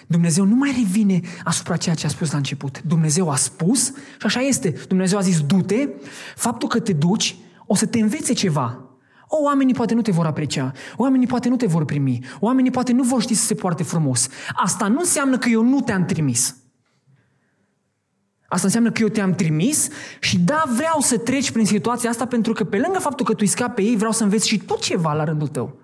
[0.07, 2.81] Dumnezeu nu mai revine asupra ceea ce a spus la început.
[2.81, 3.87] Dumnezeu a spus
[4.19, 4.75] și așa este.
[4.87, 5.89] Dumnezeu a zis, du-te,
[6.35, 7.35] faptul că te duci
[7.65, 8.81] o să te învețe ceva.
[9.27, 12.91] O, oamenii poate nu te vor aprecia, oamenii poate nu te vor primi, oamenii poate
[12.91, 14.29] nu vor ști să se poarte frumos.
[14.53, 16.55] Asta nu înseamnă că eu nu te-am trimis.
[18.47, 19.87] Asta înseamnă că eu te-am trimis
[20.19, 23.37] și da, vreau să treci prin situația asta pentru că pe lângă faptul că tu
[23.41, 25.79] îi scapi pe ei, vreau să înveți și tu ceva la rândul tău.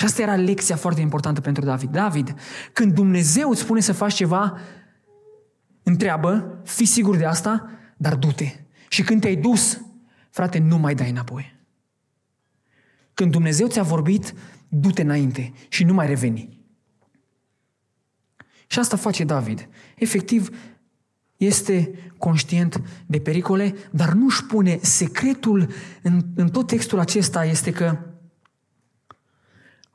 [0.00, 1.90] Și asta era lecția foarte importantă pentru David.
[1.90, 2.34] David,
[2.72, 4.58] când Dumnezeu îți spune să faci ceva,
[5.82, 8.52] întreabă, fi sigur de asta, dar du-te.
[8.88, 9.80] Și când te-ai dus,
[10.30, 11.56] frate, nu mai dai înapoi.
[13.14, 14.34] Când Dumnezeu ți-a vorbit,
[14.68, 16.60] du-te înainte și nu mai reveni.
[18.66, 19.68] Și asta face David.
[19.96, 20.56] Efectiv,
[21.36, 27.70] este conștient de pericole, dar nu își pune secretul în, în tot textul acesta este
[27.70, 27.98] că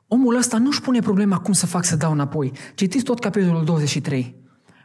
[0.08, 2.52] Omul ăsta nu-și pune problema cum să fac să dau înapoi.
[2.74, 4.34] Citiți tot capitolul 23.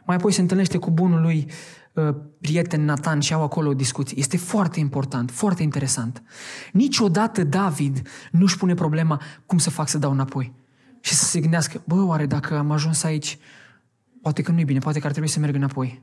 [0.06, 1.50] Mai apoi se întâlnește cu bunul lui
[1.92, 4.18] uh, prieten Nathan și au acolo o discuție.
[4.18, 6.22] Este foarte important, foarte interesant.
[6.72, 10.52] Niciodată David nu-și pune problema cum să fac să dau înapoi.
[11.00, 13.38] Și să se gândească, bă, oare dacă am ajuns aici,
[14.22, 16.02] poate că nu e bine, poate că ar trebui să merg înapoi.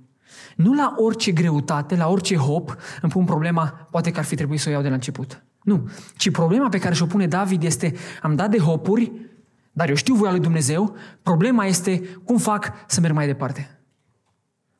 [0.56, 4.60] Nu la orice greutate, la orice hop, îmi pun problema, poate că ar fi trebuit
[4.60, 5.44] să o iau de la început.
[5.70, 5.90] Nu.
[6.18, 9.12] Ci problema pe care și-o pune David este, am dat de hopuri,
[9.72, 13.80] dar eu știu voia lui Dumnezeu, problema este cum fac să merg mai departe.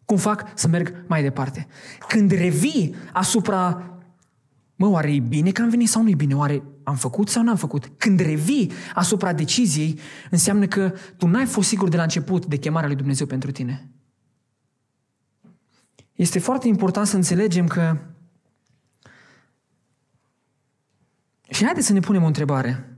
[0.06, 1.68] Cum fac să merg mai departe.
[2.08, 3.90] Când revii asupra,
[4.76, 6.36] mă, oare e bine că am venit sau nu e bine?
[6.36, 7.92] Oare am făcut sau n-am făcut?
[7.98, 10.00] Când revii asupra deciziei,
[10.30, 13.90] înseamnă că tu n-ai fost sigur de la început de chemarea lui Dumnezeu pentru tine.
[16.14, 17.98] Este foarte important să înțelegem că
[21.50, 22.98] Și haideți să ne punem o întrebare.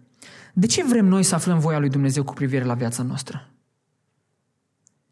[0.54, 3.52] De ce vrem noi să aflăm voia lui Dumnezeu cu privire la viața noastră?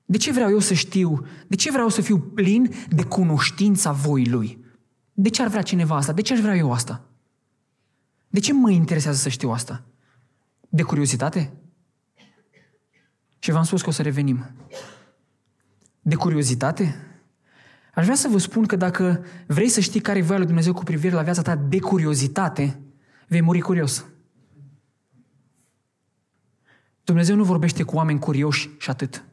[0.05, 1.25] De ce vreau eu să știu?
[1.47, 4.65] De ce vreau să fiu plin de cunoștința voii lui?
[5.13, 6.13] De ce ar vrea cineva asta?
[6.13, 7.05] De ce aș vrea eu asta?
[8.27, 9.83] De ce mă interesează să știu asta?
[10.69, 11.53] De curiozitate?
[13.39, 14.45] Și v-am spus că o să revenim.
[16.01, 16.95] De curiozitate?
[17.93, 20.73] Aș vrea să vă spun că dacă vrei să știi care e voia lui Dumnezeu
[20.73, 22.79] cu privire la viața ta de curiozitate,
[23.29, 24.05] vei muri curios.
[27.03, 29.23] Dumnezeu nu vorbește cu oameni curioși și atât.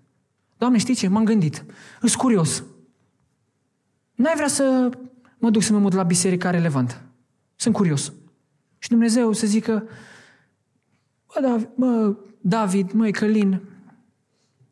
[0.58, 1.08] Doamne, știi ce?
[1.08, 1.64] M-am gândit.
[2.00, 2.64] Îs curios.
[4.14, 4.90] N-ai vrea să
[5.38, 7.02] mă duc să mă mut la biserica relevant.
[7.54, 8.12] Sunt curios.
[8.78, 9.88] Și Dumnezeu să zică,
[11.26, 13.60] bă, David, mă, David măi, Călin,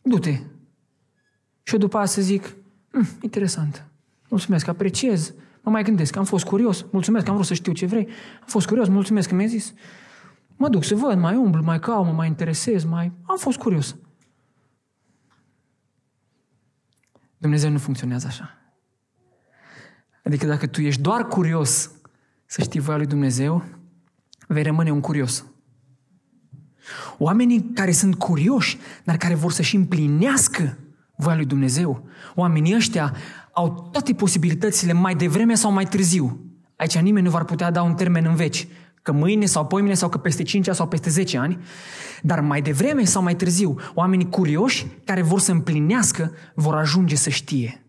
[0.02, 0.40] du-te.
[1.62, 2.56] Și eu după aia să zic,
[2.90, 3.86] hm, interesant,
[4.28, 5.34] mulțumesc, apreciez
[5.64, 8.08] Mă mai gândesc, am fost curios, mulțumesc, am vrut să știu ce vrei,
[8.40, 9.72] am fost curios, mulțumesc că mi-ai zis.
[10.56, 13.12] Mă duc să văd, mai umblu, mai caut, mă mai interesez, mai...
[13.22, 13.96] Am fost curios.
[17.38, 18.58] Dumnezeu nu funcționează așa.
[20.24, 21.90] Adică dacă tu ești doar curios
[22.46, 23.64] să știi voia lui Dumnezeu,
[24.46, 25.44] vei rămâne un curios.
[27.18, 30.78] Oamenii care sunt curioși, dar care vor să-și împlinească
[31.16, 33.14] voia lui Dumnezeu, oamenii ăștia
[33.54, 36.40] au toate posibilitățile mai devreme sau mai târziu.
[36.76, 38.68] Aici nimeni nu va putea da un termen în veci,
[39.02, 41.58] că mâine sau poimine sau că peste 5 ani sau peste 10 ani,
[42.22, 47.30] dar mai devreme sau mai târziu, oamenii curioși care vor să împlinească vor ajunge să
[47.30, 47.84] știe.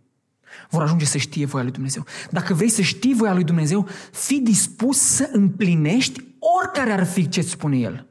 [0.70, 2.04] Vor ajunge să știe voia lui Dumnezeu.
[2.30, 7.42] Dacă vrei să știi voia lui Dumnezeu, fii dispus să împlinești oricare ar fi ce
[7.42, 8.08] spune El.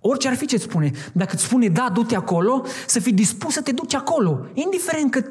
[0.00, 0.90] Orice ar fi ce spune.
[1.12, 4.46] Dacă îți spune da, du-te acolo, să fii dispus să te duci acolo.
[4.54, 5.24] Indiferent că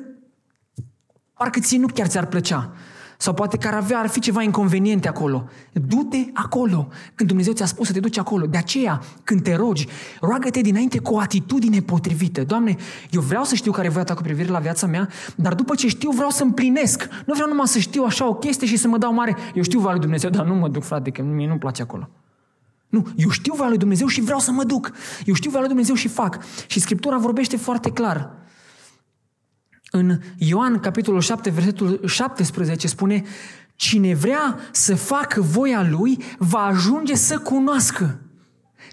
[1.38, 2.72] parcă ție nu chiar ți-ar plăcea.
[3.20, 5.50] Sau poate că ar avea, ar fi ceva inconveniente acolo.
[5.74, 6.88] Du-te acolo.
[7.16, 8.46] Când Dumnezeu ți-a spus să te duci acolo.
[8.46, 9.88] De aceea, când te rogi,
[10.22, 12.44] roagă-te dinainte cu o atitudine potrivită.
[12.44, 12.76] Doamne,
[13.12, 15.76] eu vreau să știu care e voia ta cu privire la viața mea, dar după
[15.76, 17.08] ce știu, vreau să împlinesc.
[17.26, 19.36] Nu vreau numai să știu așa o chestie și să mă dau mare.
[19.54, 22.10] Eu știu voia lui Dumnezeu, dar nu mă duc, frate, că mie nu-mi place acolo.
[22.90, 24.92] Nu, eu știu voia lui Dumnezeu și vreau să mă duc.
[25.26, 26.40] Eu știu voia lui Dumnezeu și fac.
[26.68, 28.32] Și Scriptura vorbește foarte clar.
[29.98, 33.24] În Ioan, capitolul 7, versetul 17, spune
[33.76, 38.22] Cine vrea să facă voia lui, va ajunge să cunoască.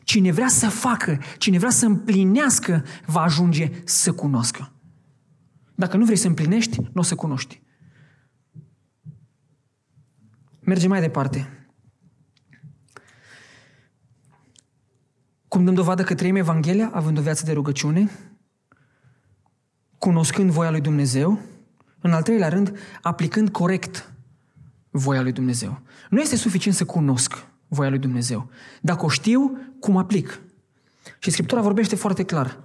[0.05, 4.73] Cine vrea să facă, cine vrea să împlinească, va ajunge să cunoască.
[5.75, 7.63] Dacă nu vrei să împlinești, nu o să cunoști.
[10.61, 11.69] Mergem mai departe.
[15.49, 18.11] Cum dăm dovadă că trăim Evanghelia, având o viață de rugăciune,
[20.05, 21.41] cunoscând voia lui Dumnezeu,
[22.01, 24.13] în al treilea rând, aplicând corect
[24.91, 25.81] voia lui Dumnezeu.
[26.11, 28.49] Nu este suficient să cunosc voia lui Dumnezeu.
[28.81, 30.41] Dacă o știu, cum aplic?
[31.19, 32.59] Și Scriptura vorbește foarte clar.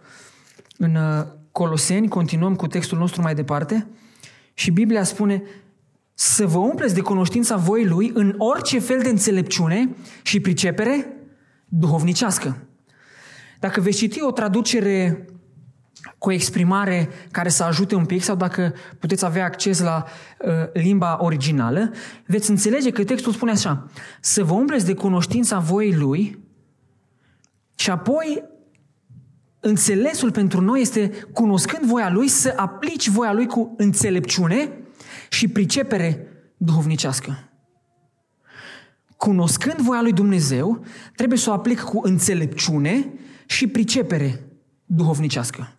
[0.78, 3.88] În uh, Coloseni, continuăm cu textul nostru mai departe,
[4.54, 5.44] și Biblia spune
[6.14, 9.90] să vă umpleți de cunoștința voii Lui în orice fel de înțelepciune
[10.22, 11.14] și pricepere
[11.66, 12.58] duhovnicească.
[13.60, 15.26] Dacă veți citi o traducere
[16.18, 20.06] cu o exprimare care să ajute un pic sau dacă puteți avea acces la
[20.40, 21.92] uh, limba originală,
[22.26, 23.90] veți înțelege că textul spune așa,
[24.22, 26.40] să vă umpleți de cunoștința voii Lui
[27.76, 28.44] și apoi
[29.60, 34.72] înțelesul pentru noi este, cunoscând voia Lui, să aplici voia Lui cu înțelepciune
[35.30, 37.50] și pricepere duhovnicească.
[39.18, 40.84] Cunoscând voia Lui Dumnezeu,
[41.16, 43.14] trebuie să o aplic cu înțelepciune
[43.46, 44.44] și pricepere
[44.86, 45.79] duhovnicească.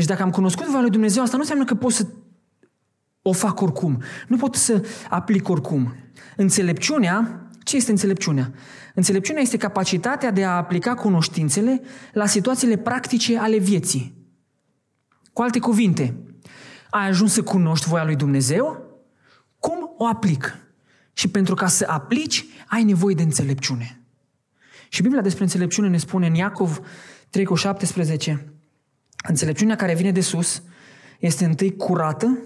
[0.00, 2.06] Deci dacă am cunoscut voia lui Dumnezeu, asta nu înseamnă că pot să
[3.22, 4.02] o fac oricum.
[4.28, 5.94] Nu pot să aplic oricum.
[6.36, 8.52] Înțelepciunea, ce este înțelepciunea?
[8.94, 11.82] Înțelepciunea este capacitatea de a aplica cunoștințele
[12.12, 14.14] la situațiile practice ale vieții.
[15.32, 16.16] Cu alte cuvinte,
[16.90, 18.84] ai ajuns să cunoști voia lui Dumnezeu?
[19.58, 20.58] Cum o aplic?
[21.12, 24.00] Și pentru ca să aplici, ai nevoie de înțelepciune.
[24.88, 26.80] Și Biblia despre înțelepciune ne spune în Iacov
[27.30, 28.54] 3 cu 17,
[29.28, 30.62] Înțelepciunea care vine de sus
[31.18, 32.38] este întâi curată,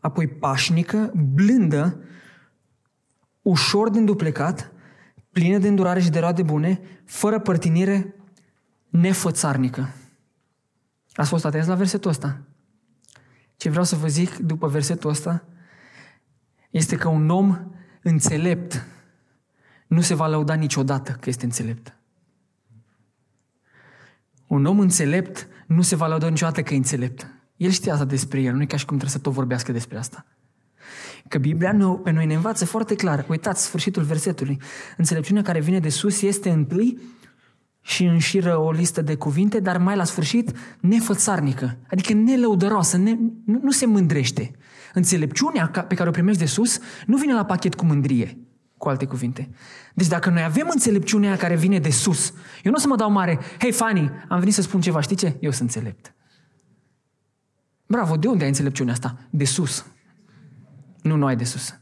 [0.00, 2.00] apoi pașnică, blândă,
[3.42, 4.72] ușor de înduplecat,
[5.30, 8.14] plină de îndurare și de roade bune, fără părtinire,
[8.88, 9.88] nefățarnică.
[11.12, 12.40] Ați fost atenți la versetul ăsta?
[13.56, 15.44] Ce vreau să vă zic după versetul ăsta
[16.70, 17.58] este că un om
[18.02, 18.86] înțelept
[19.86, 21.96] nu se va lăuda niciodată că este înțelept.
[24.52, 27.26] Un om înțelept nu se va lăuda niciodată că e înțelept.
[27.56, 29.98] El știe asta despre el, nu e ca și cum trebuie să tot vorbească despre
[29.98, 30.26] asta.
[31.28, 33.26] Că Biblia nu, pe noi ne învață foarte clar.
[33.28, 34.60] Uitați sfârșitul versetului.
[34.96, 36.98] Înțelepciunea care vine de sus este întâi
[37.80, 43.60] și înșiră o listă de cuvinte, dar mai la sfârșit nefățarnică, adică nelăudăroasă, ne, nu,
[43.62, 44.50] nu se mândrește.
[44.94, 48.38] Înțelepciunea pe care o primești de sus nu vine la pachet cu mândrie
[48.82, 49.50] cu alte cuvinte.
[49.94, 53.10] Deci dacă noi avem înțelepciunea care vine de sus, eu nu o să mă dau
[53.10, 55.36] mare, hei Fanny, am venit să spun ceva, știi ce?
[55.40, 56.14] Eu sunt înțelept.
[57.86, 59.16] Bravo, de unde ai înțelepciunea asta?
[59.30, 59.86] De sus.
[61.02, 61.74] Nu, nu ai de sus.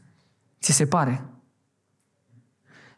[0.61, 1.25] Ți se pare.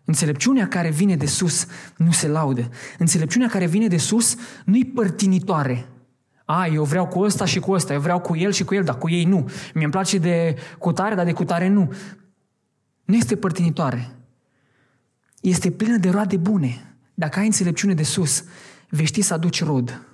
[0.06, 2.70] Înțelepciunea care vine de sus nu se laude.
[2.98, 4.36] Înțelepciunea care vine de sus
[4.66, 5.88] nu-i părtinitoare.
[6.46, 8.84] A, eu vreau cu ăsta și cu ăsta, eu vreau cu el și cu el,
[8.84, 9.50] dar cu ei nu.
[9.74, 11.94] Mi-e place de cutare, dar de cutare nu.
[13.04, 14.16] Nu este părtinitoare.
[15.42, 16.96] Este plină de roade bune.
[17.14, 18.44] Dacă ai înțelepciune de sus,
[18.90, 20.08] vei ști să aduci rod.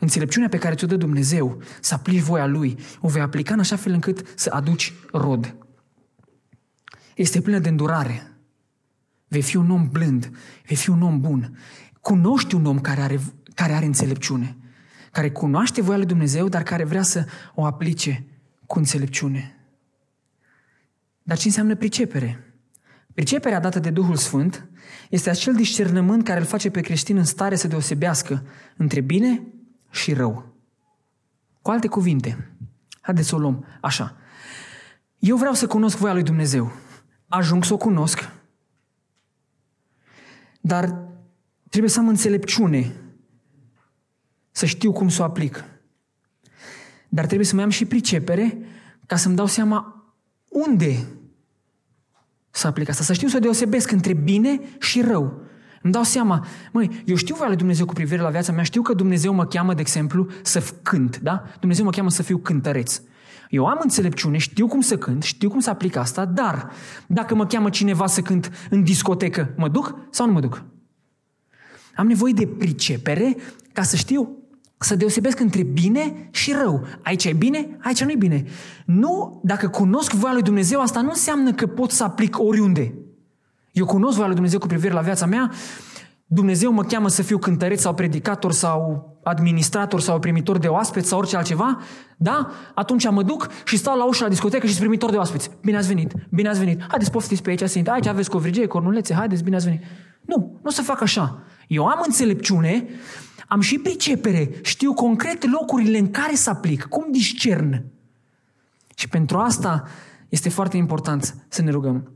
[0.00, 3.76] Înțelepciunea pe care ți-o dă Dumnezeu, să aplici voia Lui, o vei aplica în așa
[3.76, 5.56] fel încât să aduci rod.
[7.14, 8.32] Este plină de îndurare.
[9.28, 10.30] Vei fi un om blând,
[10.66, 11.58] vei fi un om bun.
[12.00, 13.20] Cunoști un om care are,
[13.54, 14.56] care are înțelepciune,
[15.12, 18.26] care cunoaște voia lui Dumnezeu, dar care vrea să o aplice
[18.66, 19.57] cu înțelepciune.
[21.28, 22.54] Dar ce înseamnă pricepere?
[23.14, 24.68] Priceperea dată de Duhul Sfânt
[25.10, 29.42] este acel discernământ care îl face pe creștin în stare să deosebească între bine
[29.90, 30.54] și rău.
[31.62, 32.56] Cu alte cuvinte,
[33.00, 34.16] haideți să o luăm așa.
[35.18, 36.72] Eu vreau să cunosc voia lui Dumnezeu.
[37.26, 38.30] Ajung să o cunosc,
[40.60, 41.08] dar
[41.68, 42.92] trebuie să am înțelepciune,
[44.50, 45.64] să știu cum să o aplic.
[47.08, 48.58] Dar trebuie să mai am și pricepere
[49.06, 50.04] ca să-mi dau seama
[50.48, 51.06] unde
[52.50, 53.02] să aplic asta.
[53.02, 55.42] Să știu să deosebesc între bine și rău.
[55.82, 58.82] Îmi dau seama, măi, eu știu voia lui Dumnezeu cu privire la viața mea, știu
[58.82, 61.42] că Dumnezeu mă cheamă, de exemplu, să cânt, da?
[61.60, 63.00] Dumnezeu mă cheamă să fiu cântăreț.
[63.48, 66.70] Eu am înțelepciune, știu cum să cânt, știu cum să aplic asta, dar
[67.06, 70.64] dacă mă cheamă cineva să cânt în discotecă, mă duc sau nu mă duc?
[71.94, 73.36] Am nevoie de pricepere
[73.72, 74.37] ca să știu
[74.78, 76.86] să deosebesc între bine și rău.
[77.02, 78.44] Aici e bine, aici nu e bine.
[78.86, 82.94] Nu, dacă cunosc voia lui Dumnezeu, asta nu înseamnă că pot să aplic oriunde.
[83.72, 85.52] Eu cunosc voia lui Dumnezeu cu privire la viața mea,
[86.30, 91.18] Dumnezeu mă cheamă să fiu cântăreț sau predicator sau administrator sau primitor de oaspeți sau
[91.18, 91.80] orice altceva,
[92.16, 92.50] da?
[92.74, 95.50] Atunci mă duc și stau la ușa la discotecă și sunt primitor de oaspeți.
[95.62, 96.84] Bine ați venit, bine ați venit.
[96.88, 97.88] Haideți poftiți pe aici, sunt.
[97.88, 99.82] Aici aveți covrigei, cornulețe, haideți, bine ați venit.
[100.20, 101.42] Nu, nu o să fac așa.
[101.66, 102.86] Eu am înțelepciune,
[103.48, 107.84] am și pricepere, știu concret locurile în care să aplic, cum discern.
[108.94, 109.88] Și pentru asta
[110.28, 112.12] este foarte important să ne rugăm.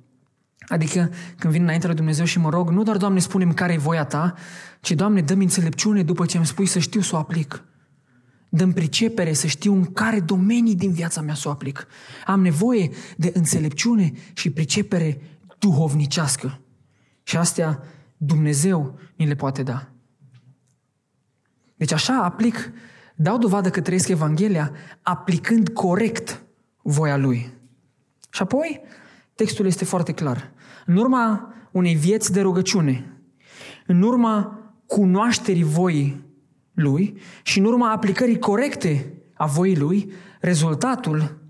[0.69, 3.79] Adică când vin înainte la Dumnezeu și mă rog, nu doar, Doamne, spune care e
[3.79, 4.35] voia Ta,
[4.81, 7.65] ci, Doamne, dă-mi înțelepciune după ce îmi spui să știu să o aplic.
[8.49, 11.87] Dăm pricepere să știu în care domenii din viața mea să o aplic.
[12.27, 15.21] Am nevoie de înțelepciune și pricepere
[15.59, 16.61] duhovnicească.
[17.23, 17.83] Și astea
[18.17, 19.92] Dumnezeu ni le poate da.
[21.83, 22.73] Deci așa aplic,
[23.15, 26.45] dau dovadă că trăiesc Evanghelia aplicând corect
[26.83, 27.53] voia Lui.
[28.31, 28.81] Și apoi,
[29.35, 30.53] textul este foarte clar.
[30.87, 33.23] În urma unei vieți de rugăciune,
[33.87, 36.25] în urma cunoașterii voii
[36.73, 41.41] Lui și în urma aplicării corecte a voii Lui, rezultatul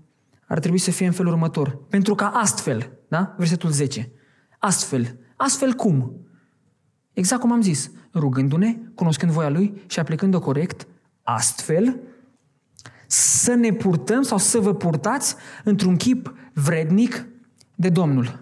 [0.47, 1.79] ar trebui să fie în felul următor.
[1.89, 3.35] Pentru că astfel, da?
[3.37, 4.11] Versetul 10.
[4.59, 5.19] Astfel.
[5.35, 6.22] Astfel cum?
[7.13, 10.87] Exact cum am zis, rugându-ne, cunoscând voia Lui și aplicând-o corect,
[11.23, 11.99] astfel
[13.07, 17.25] să ne purtăm sau să vă purtați într-un chip vrednic
[17.75, 18.39] de Domnul.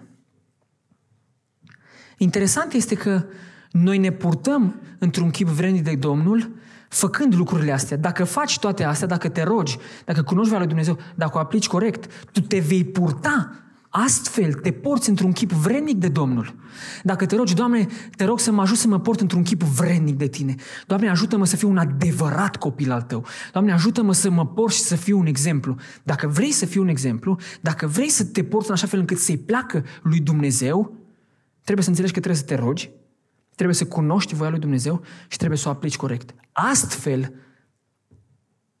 [2.16, 3.24] Interesant este că
[3.70, 6.56] noi ne purtăm într-un chip vrednic de Domnul
[6.88, 7.96] făcând lucrurile astea.
[7.96, 11.66] Dacă faci toate astea, dacă te rogi, dacă cunoști voia lui Dumnezeu, dacă o aplici
[11.66, 13.62] corect, tu te vei purta
[13.94, 16.54] Astfel te porți într-un chip vrednic de Domnul.
[17.02, 20.16] Dacă te rogi, Doamne, te rog să mă ajut să mă port într-un chip vrednic
[20.16, 20.54] de Tine.
[20.86, 23.26] Doamne, ajută-mă să fiu un adevărat copil al Tău.
[23.52, 25.76] Doamne, ajută-mă să mă port și să fiu un exemplu.
[26.02, 29.18] Dacă vrei să fii un exemplu, dacă vrei să te porți în așa fel încât
[29.18, 30.96] să-i placă lui Dumnezeu,
[31.62, 32.90] trebuie să înțelegi că trebuie să te rogi,
[33.54, 36.34] trebuie să cunoști voia lui Dumnezeu și trebuie să o aplici corect.
[36.52, 37.34] Astfel,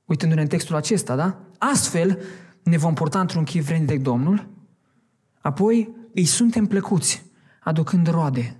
[0.04, 1.40] uitându-ne în textul acesta, da?
[1.58, 2.18] Astfel
[2.62, 4.50] ne vom porta într-un chip vrednic de Domnul,
[5.42, 7.24] Apoi îi suntem plăcuți,
[7.60, 8.56] aducând roade.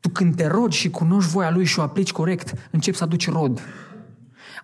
[0.00, 3.30] Tu când te rogi și cunoști voia Lui și o aplici corect, începi să aduci
[3.30, 3.60] rod.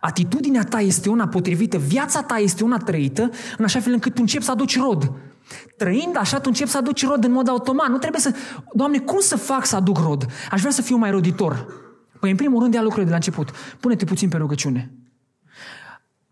[0.01, 4.21] Atitudinea ta este una potrivită, viața ta este una trăită, în așa fel încât tu
[4.21, 5.13] începi să aduci rod.
[5.77, 7.89] Trăind așa, tu începi să aduci rod în mod automat.
[7.89, 8.35] Nu trebuie să...
[8.75, 10.27] Doamne, cum să fac să aduc rod?
[10.51, 11.67] Aș vrea să fiu mai roditor.
[12.21, 13.51] Păi, în primul rând, ia lucrurile de la început.
[13.81, 14.93] Pune-te puțin pe rugăciune.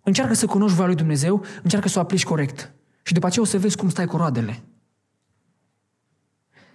[0.03, 2.76] Încearcă să cunoști voia lui Dumnezeu, încearcă să o aplici corect.
[3.07, 4.63] Și după aceea o să vezi cum stai cu roadele.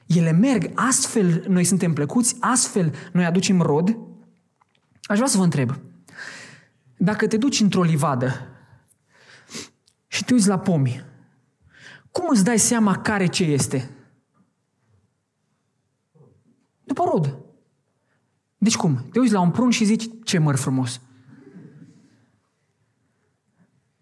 [0.05, 3.97] Ele merg, astfel noi suntem plăcuți, astfel noi aducem rod.
[5.01, 5.79] Aș vrea să vă întreb,
[6.97, 8.47] dacă te duci într-o livadă
[10.07, 11.05] și te uiți la pomi,
[12.11, 13.89] cum îți dai seama care ce este?
[16.83, 17.37] După rod.
[18.57, 19.09] Deci cum?
[19.11, 21.01] Te uiți la un prun și zici, ce măr frumos.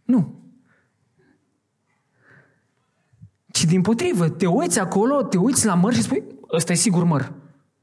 [0.03, 0.38] Nu.
[3.59, 7.03] Ci din potrivă, te uiți acolo, te uiți la măr și spui, ăsta e sigur
[7.03, 7.33] măr.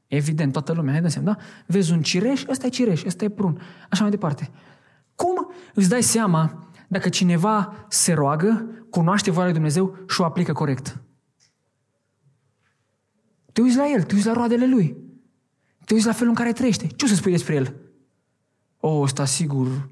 [0.07, 1.37] Evident, toată lumea, hai seama, da?
[1.65, 3.61] Vezi un cireș, ăsta e cireș, ăsta e prun.
[3.89, 4.51] Așa mai departe.
[5.15, 10.53] Cum îți dai seama dacă cineva se roagă, cunoaște voia lui Dumnezeu și o aplică
[10.53, 11.01] corect?
[13.53, 14.97] Te uiți la el, te uiți la roadele lui.
[15.85, 16.87] Te uiți la felul în care trăiește.
[16.87, 17.75] Ce o să spui despre el?
[18.79, 19.89] O, ăsta sigur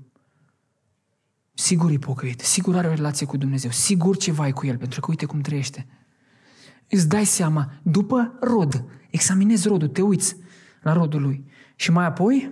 [1.58, 5.06] Sigur ipocrit, sigur are o relație cu Dumnezeu, sigur ceva ai cu el, pentru că
[5.10, 5.88] uite cum trăiește.
[6.90, 10.36] îți dai seama, după rod, examinezi rodul, te uiți
[10.82, 11.46] la rodul lui.
[11.76, 12.52] Și mai apoi,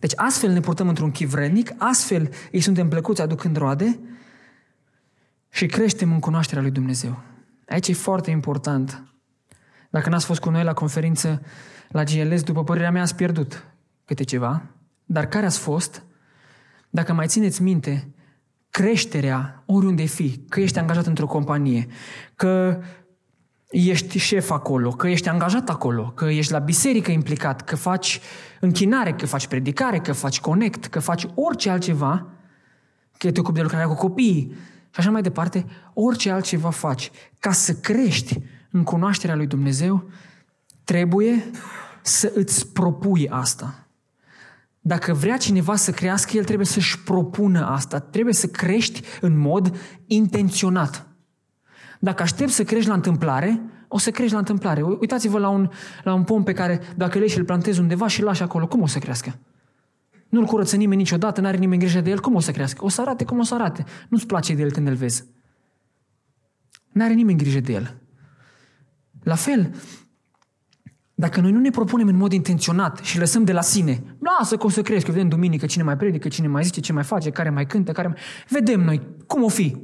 [0.00, 4.00] deci astfel ne purtăm într-un chip vrednic, astfel îi suntem plăcuți aducând roade
[5.50, 7.22] și creștem în cunoașterea lui Dumnezeu.
[7.68, 9.04] Aici e foarte important.
[9.90, 11.42] Dacă n-ați fost cu noi la conferință
[11.88, 13.64] la GLS, după părerea mea ați pierdut
[14.04, 14.62] câte ceva,
[15.04, 16.04] dar care ați fost,
[16.94, 18.14] dacă mai țineți minte,
[18.70, 21.86] creșterea, oriunde fi, că ești angajat într-o companie,
[22.34, 22.80] că
[23.70, 28.20] ești șef acolo, că ești angajat acolo, că ești la biserică implicat, că faci
[28.60, 32.26] închinare, că faci predicare, că faci connect, că faci orice altceva,
[33.18, 34.54] că te ocupi de lucrarea cu copiii
[34.90, 37.10] și așa mai departe, orice altceva faci.
[37.38, 38.40] Ca să crești
[38.70, 40.10] în cunoașterea lui Dumnezeu,
[40.84, 41.50] trebuie
[42.02, 43.83] să îți propui asta.
[44.86, 47.98] Dacă vrea cineva să crească, el trebuie să-și propună asta.
[47.98, 49.76] Trebuie să crești în mod
[50.06, 51.06] intenționat.
[52.00, 54.82] Dacă aștept să crești la întâmplare, o să crești la întâmplare.
[54.82, 55.70] Uitați-vă la un,
[56.02, 58.66] la un pom pe care dacă îl și îl plantezi undeva și îl lași acolo,
[58.66, 59.38] cum o să crească?
[60.28, 62.84] Nu-l curăță nimeni niciodată, n-are nimeni grijă de el, cum o să crească?
[62.84, 63.84] O să arate cum o să arate.
[64.08, 65.24] Nu-ți place de el când îl vezi.
[66.92, 68.00] N-are nimeni grijă de el.
[69.22, 69.74] La fel,
[71.14, 74.66] dacă noi nu ne propunem în mod intenționat și lăsăm de la sine, lasă că
[74.66, 77.30] o să crezi, că vedem duminică cine mai predică, cine mai zice, ce mai face,
[77.30, 78.16] care mai cântă, care mai...
[78.48, 79.76] Vedem noi cum o fi.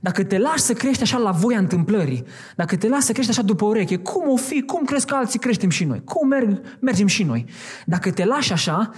[0.00, 2.24] Dacă te lași să crești așa la voia întâmplării,
[2.56, 5.38] dacă te lași să crești așa după ureche, cum o fi, cum crezi că alții
[5.38, 7.44] creștem și noi, cum merg, mergem și noi.
[7.86, 8.90] Dacă te lași așa,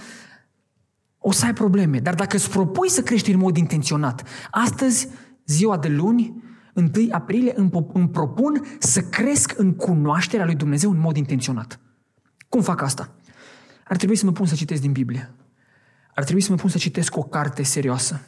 [1.17, 1.99] o să ai probleme.
[1.99, 5.07] Dar dacă îți propui să crești în mod intenționat, astăzi,
[5.45, 6.43] ziua de luni,
[6.75, 7.53] 1 aprilie
[7.93, 11.79] îmi propun să cresc în cunoașterea lui Dumnezeu în mod intenționat.
[12.49, 13.15] Cum fac asta?
[13.87, 15.33] Ar trebui să mă pun să citesc din Biblie.
[16.15, 18.21] Ar trebui să mă pun să citesc o carte serioasă.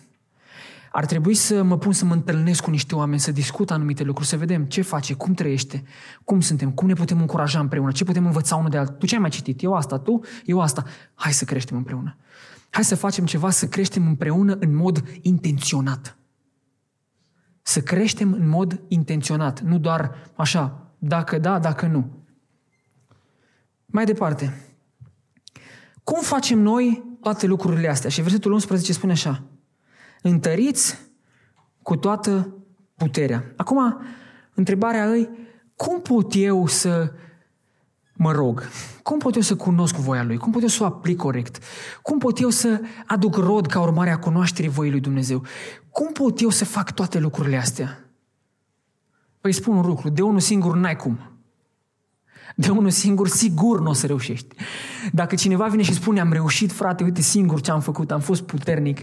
[0.91, 4.29] Ar trebui să mă pun să mă întâlnesc cu niște oameni, să discut anumite lucruri,
[4.29, 5.83] să vedem ce face, cum trăiește,
[6.23, 8.95] cum suntem, cum ne putem încuraja împreună, ce putem învăța unul de altul.
[8.95, 9.61] Tu ce ai mai citit?
[9.61, 10.19] Eu asta, tu?
[10.45, 10.83] Eu asta.
[11.13, 12.17] Hai să creștem împreună.
[12.69, 16.17] Hai să facem ceva, să creștem împreună în mod intenționat.
[17.67, 22.09] Să creștem în mod intenționat, nu doar așa, dacă da, dacă nu.
[23.85, 24.75] Mai departe.
[26.03, 28.09] Cum facem noi toate lucrurile astea?
[28.09, 29.43] Și versetul 11 spune așa.
[30.21, 30.97] Întăriți
[31.81, 32.55] cu toată
[32.95, 33.53] puterea.
[33.55, 34.01] Acum,
[34.53, 35.29] întrebarea îi,
[35.75, 37.13] cum pot eu să
[38.13, 38.69] mă rog?
[39.03, 40.37] Cum pot eu să cunosc voia Lui?
[40.37, 41.63] Cum pot eu să o aplic corect?
[42.01, 45.43] Cum pot eu să aduc rod ca urmare a cunoașterii voii Lui Dumnezeu?
[45.97, 47.99] Cum pot eu să fac toate lucrurile astea?
[49.41, 51.19] Păi spun un lucru, de unul singur n-ai cum.
[52.55, 54.55] De unul singur sigur nu o să reușești.
[55.11, 58.43] Dacă cineva vine și spune am reușit, frate, uite singur ce am făcut, am fost
[58.43, 59.01] puternic,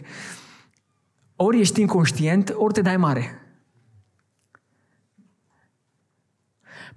[1.36, 3.43] ori ești inconștient, ori te dai mare.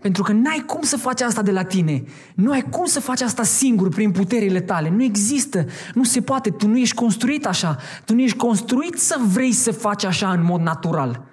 [0.08, 2.04] Pentru că n-ai cum să faci asta de la tine.
[2.36, 4.90] Nu ai cum să faci asta singur prin puterile tale.
[4.90, 5.66] Nu există.
[5.94, 6.50] Nu se poate.
[6.50, 7.78] Tu nu ești construit așa.
[8.06, 11.24] Tu nu ești construit să vrei să faci așa în mod natural.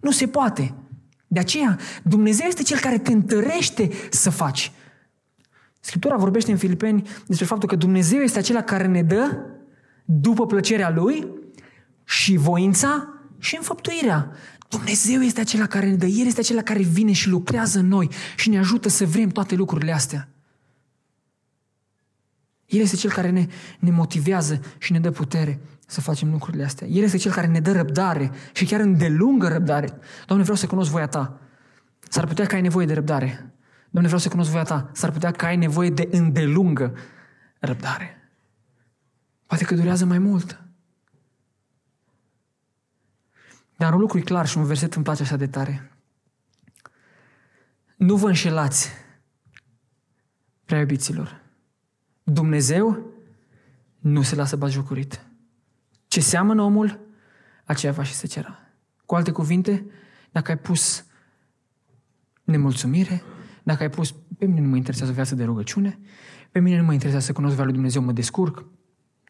[0.00, 0.74] Nu se poate.
[1.26, 4.72] De aceea, Dumnezeu este Cel care te întărește să faci.
[5.80, 9.36] Scriptura vorbește în Filipeni despre faptul că Dumnezeu este acela care ne dă,
[10.04, 11.26] după plăcerea Lui,
[12.04, 13.08] și voința
[13.38, 14.30] și înfăptuirea.
[14.70, 18.10] Dumnezeu este acela care ne dă, El este acela care vine și lucrează în noi
[18.36, 20.28] și ne ajută să vrem toate lucrurile astea.
[22.66, 23.46] El este Cel care ne,
[23.78, 26.86] ne motivează și ne dă putere să facem lucrurile astea.
[26.86, 29.98] El este Cel care ne dă răbdare și chiar îndelungă răbdare.
[30.26, 31.40] Doamne, vreau să cunosc voia Ta.
[32.08, 33.52] S-ar putea că ai nevoie de răbdare.
[33.90, 34.90] Doamne, vreau să cunosc voia Ta.
[34.92, 36.94] S-ar putea că ai nevoie de îndelungă
[37.58, 38.30] răbdare.
[39.46, 40.64] Poate că durează mai mult.
[43.80, 45.92] Dar un lucru e clar și un verset îmi place așa de tare.
[47.96, 48.90] Nu vă înșelați,
[50.64, 51.40] prea iubiților.
[52.22, 53.06] Dumnezeu
[53.98, 55.26] nu se lasă bajocurit.
[56.08, 57.00] Ce seamănă omul,
[57.64, 58.58] aceea va și se cera.
[59.06, 59.86] Cu alte cuvinte,
[60.30, 61.04] dacă ai pus
[62.44, 63.22] nemulțumire,
[63.62, 65.98] dacă ai pus, pe mine nu mă interesează o viață de rugăciune,
[66.50, 68.64] pe mine nu mă interesează să cunosc lui Dumnezeu, mă descurc,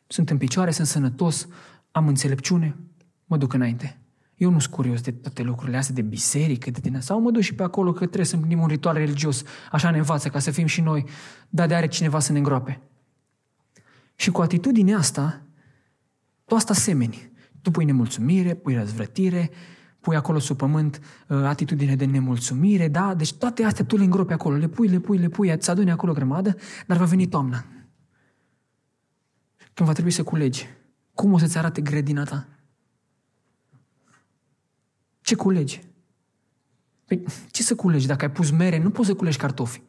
[0.06, 1.48] sunt în picioare, sunt sănătos,
[1.90, 2.76] am înțelepciune,
[3.24, 3.99] mă duc înainte.
[4.40, 7.42] Eu nu sunt curios de toate lucrurile astea, de biserică, de din Sau mă duc
[7.42, 9.42] și pe acolo că trebuie să împlinim un ritual religios.
[9.70, 11.04] Așa ne învață, ca să fim și noi.
[11.48, 12.80] Dar de are cineva să ne îngroape.
[14.14, 15.42] Și cu atitudinea asta,
[16.44, 17.32] tu asta semeni.
[17.62, 19.50] Tu pui nemulțumire, pui răzvrătire,
[20.00, 23.14] pui acolo sub pământ uh, atitudine de nemulțumire, da?
[23.14, 25.90] Deci toate astea tu le îngropi acolo, le pui, le pui, le pui, îți aduni
[25.90, 27.64] acolo grămadă, dar va veni toamna.
[29.74, 30.66] Când va trebui să culegi.
[31.14, 32.48] Cum o să-ți arate grădina ta?
[35.30, 35.80] Ce culegi?
[37.04, 38.06] Păi, ce să culegi?
[38.06, 39.82] Dacă ai pus mere, nu poți să culegi cartofi.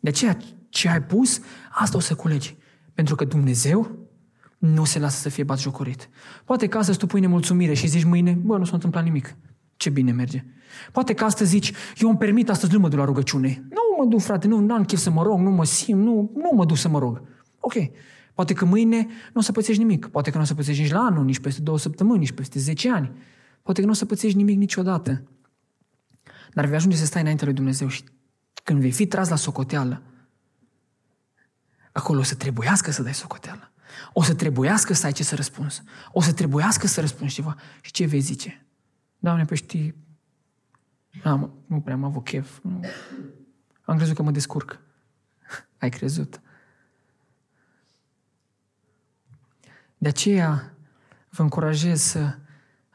[0.00, 0.36] De aceea,
[0.68, 2.56] ce ai pus, asta o să culegi.
[2.94, 4.08] Pentru că Dumnezeu
[4.58, 6.08] nu se lasă să fie batjocorit.
[6.44, 9.36] Poate că astăzi tu pui nemulțumire și zici mâine, bă, nu s-a întâmplat nimic.
[9.76, 10.44] Ce bine merge.
[10.92, 13.64] Poate că astăzi zici, eu îmi permit astăzi nu mă duc la rugăciune.
[13.70, 16.50] Nu mă duc, frate, nu am chef să mă rog, nu mă simt, nu, nu
[16.54, 17.22] mă duc să mă rog.
[17.60, 17.74] Ok.
[18.34, 20.06] Poate că mâine nu o să pățești nimic.
[20.06, 22.58] Poate că nu o să pățești nici la anul, nici peste două săptămâni, nici peste
[22.58, 23.12] zece ani.
[23.62, 25.22] Poate că nu o să pățești nimic niciodată.
[26.52, 28.04] Dar vei ajunge să stai înainte lui Dumnezeu și
[28.64, 30.02] când vei fi tras la socoteală,
[31.92, 33.72] acolo o să trebuiască să dai socoteală.
[34.12, 35.82] O să trebuiască să ai ce să răspunzi.
[36.12, 37.56] O să trebuiască să răspunzi ceva.
[37.80, 38.66] Și ce vei zice?
[39.18, 39.94] Doamne, pe știi,
[41.22, 42.58] am, nu prea am avut chef.
[42.62, 42.80] Nu.
[43.82, 44.80] Am crezut că mă descurc.
[45.78, 46.40] Ai crezut.
[50.04, 50.74] De aceea
[51.28, 52.38] vă încurajez să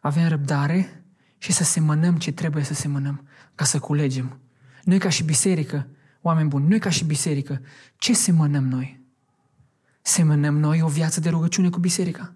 [0.02, 1.04] avem răbdare
[1.38, 4.40] și să semănăm ce trebuie să semănăm, ca să culegem.
[4.84, 5.88] Noi ca și biserică,
[6.22, 7.62] oameni buni, noi ca și biserică,
[7.98, 9.02] ce semănăm noi?
[10.02, 12.36] Semănăm noi o viață de rugăciune cu biserica.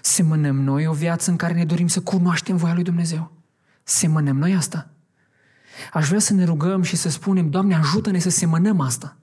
[0.00, 3.42] Semănăm noi o viață în care ne dorim să cunoaștem voia lui Dumnezeu.
[3.82, 4.90] Semănăm noi asta.
[5.92, 9.16] Aș vrea să ne rugăm și să spunem, Doamne, ajută-ne să semănăm asta.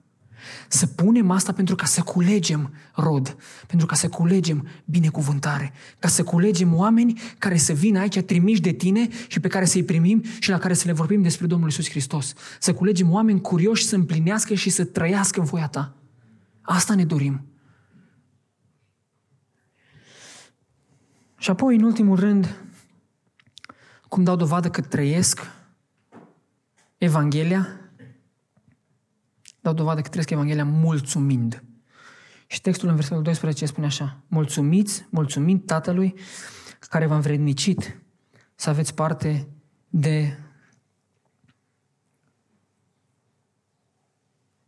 [0.68, 3.36] Să punem asta pentru ca să culegem rod,
[3.66, 8.72] pentru ca să culegem binecuvântare, ca să culegem oameni care să vină aici trimiși de
[8.72, 11.88] tine și pe care să-i primim și la care să le vorbim despre Domnul Isus
[11.88, 12.32] Hristos.
[12.60, 15.94] Să culegem oameni curioși să împlinească și să trăiască în voia ta.
[16.60, 17.44] Asta ne dorim.
[21.38, 22.56] Și apoi, în ultimul rând,
[24.08, 25.40] cum dau dovadă că trăiesc
[26.98, 27.79] Evanghelia,
[29.60, 31.64] dau dovadă că trăiesc Evanghelia mulțumind.
[32.46, 36.14] Și textul în versetul 12 spune așa, mulțumiți, mulțumind Tatălui
[36.88, 38.00] care v-a învrednicit
[38.54, 39.48] să aveți parte
[39.88, 40.38] de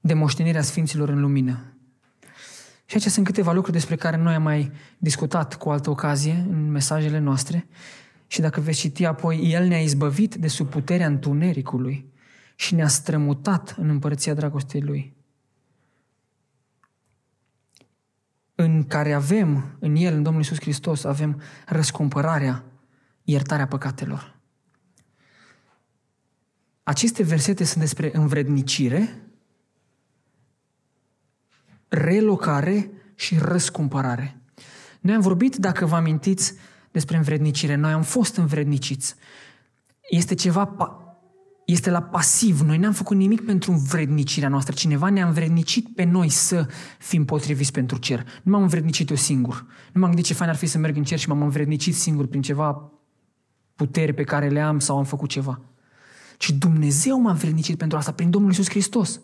[0.00, 1.76] de moștenirea Sfinților în lumină.
[2.84, 6.70] Și acestea sunt câteva lucruri despre care noi am mai discutat cu altă ocazie în
[6.70, 7.68] mesajele noastre.
[8.26, 12.11] Și dacă veți citi apoi, El ne-a izbăvit de sub puterea întunericului
[12.54, 15.16] și ne-a strămutat în împărăția dragostei Lui.
[18.54, 22.64] În care avem, în El, în Domnul Iisus Hristos, avem răscumpărarea,
[23.22, 24.36] iertarea păcatelor.
[26.82, 29.22] Aceste versete sunt despre învrednicire,
[31.88, 34.40] relocare și răscumpărare.
[35.00, 36.54] Noi am vorbit, dacă vă amintiți,
[36.90, 37.74] despre învrednicire.
[37.74, 39.14] Noi am fost învredniciți.
[40.10, 40.66] Este ceva,
[41.66, 42.60] este la pasiv.
[42.60, 44.74] Noi n-am făcut nimic pentru învrednicirea noastră.
[44.74, 46.66] Cineva ne-a învrednicit pe noi să
[46.98, 48.26] fim potriviți pentru cer.
[48.42, 49.66] Nu m-am învrednicit eu singur.
[49.92, 52.26] Nu m-am gândit ce fain ar fi să merg în cer și m-am învrednicit singur
[52.26, 52.92] prin ceva
[53.74, 55.60] puteri pe care le am sau am făcut ceva.
[56.38, 59.20] Ci Dumnezeu m-a învrednicit pentru asta, prin Domnul Isus Hristos.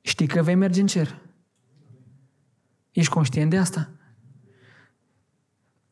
[0.00, 1.22] Știi că vei merge în cer.
[2.90, 3.95] Ești conștient de asta?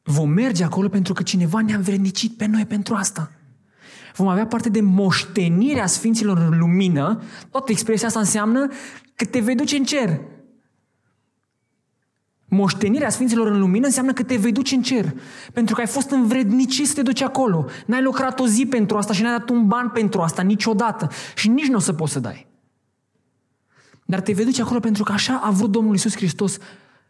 [0.07, 3.31] Vom merge acolo pentru că cineva ne-a învrednicit pe noi pentru asta.
[4.17, 7.23] Vom avea parte de moștenirea Sfinților în lumină.
[7.51, 8.69] Toată expresia asta înseamnă
[9.15, 10.21] că te vei duce în cer.
[12.49, 15.15] Moștenirea Sfinților în lumină înseamnă că te vei duce în cer.
[15.53, 17.67] Pentru că ai fost învrednicit să te duci acolo.
[17.87, 21.11] N-ai lucrat o zi pentru asta și n-ai dat un ban pentru asta niciodată.
[21.35, 22.47] Și nici nu o să poți să dai.
[24.05, 26.59] Dar te vei duce acolo pentru că așa a vrut Domnul Isus Hristos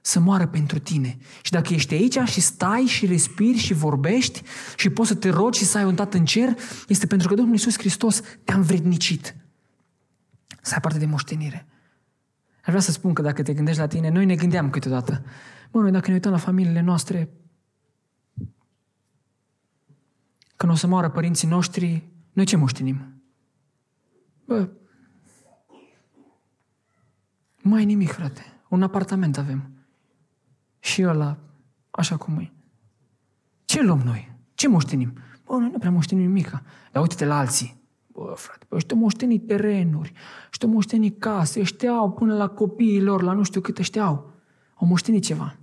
[0.06, 1.18] să moară pentru tine.
[1.42, 4.42] Și dacă ești aici și stai și respiri și vorbești
[4.76, 6.56] și poți să te rogi și să ai un tat în cer,
[6.88, 9.36] este pentru că Domnul Isus Hristos te-a învrednicit.
[10.60, 11.66] Să ai parte de moștenire.
[12.56, 15.24] Aș vrea să spun că dacă te gândești la tine, noi ne gândeam câteodată.
[15.70, 17.30] Mă, noi dacă ne uităm la familiile noastre,
[20.56, 23.22] când o să moară părinții noștri, noi ce moștenim?
[24.44, 24.68] Bă,
[27.62, 28.62] mai nimic, frate.
[28.68, 29.73] Un apartament avem.
[30.84, 31.38] Și ăla,
[31.90, 32.52] așa cum e.
[33.64, 34.32] Ce luăm noi?
[34.54, 35.12] Ce moștenim?
[35.44, 36.50] Bă, noi nu prea moștenim nimic.
[36.92, 37.82] Dar uite-te la alții.
[38.06, 40.12] Bă, frate, bă, ăștia moșteni terenuri,
[40.48, 44.32] ăștia moșteni case, ăștia au până la copiii lor, la nu știu cât ăștia au.
[44.74, 45.56] Au moștenit ceva.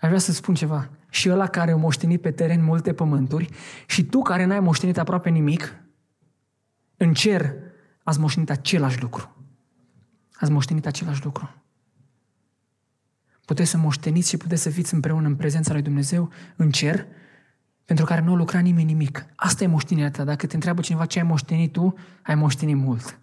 [0.00, 0.90] Aș vrea să spun ceva.
[1.10, 3.48] Și ăla care a moștenit pe teren multe pământuri
[3.86, 5.82] și tu care n-ai moștenit aproape nimic,
[6.96, 7.54] în cer
[8.02, 9.36] ați moștenit același lucru.
[10.32, 11.58] Ați moștenit același lucru.
[13.48, 17.06] Puteți să moșteniți și puteți să fiți împreună în prezența lui Dumnezeu, în cer,
[17.84, 19.26] pentru care nu lucra nimeni nimic.
[19.36, 20.24] Asta e moștenirea ta.
[20.24, 23.20] Dacă te întreabă cineva ce ai moștenit tu, ai moștenit mult.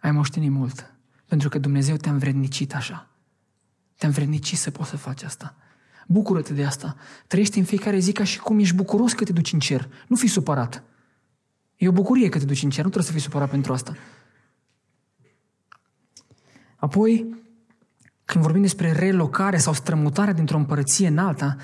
[0.00, 0.94] Ai moștenit mult.
[1.26, 3.10] Pentru că Dumnezeu te-a învrednicit așa.
[3.96, 5.56] Te-am vrednicit să poți să faci asta.
[6.06, 6.96] Bucură-te de asta.
[7.26, 9.88] Trăiește în fiecare zi ca și cum ești bucuros că te duci în cer.
[10.06, 10.82] Nu fi supărat.
[11.76, 13.96] E o bucurie că te duci în cer, nu trebuie să fii supărat pentru asta.
[16.76, 17.38] Apoi,
[18.30, 21.56] când vorbim despre relocare sau strămutarea dintr-o împărăție în alta,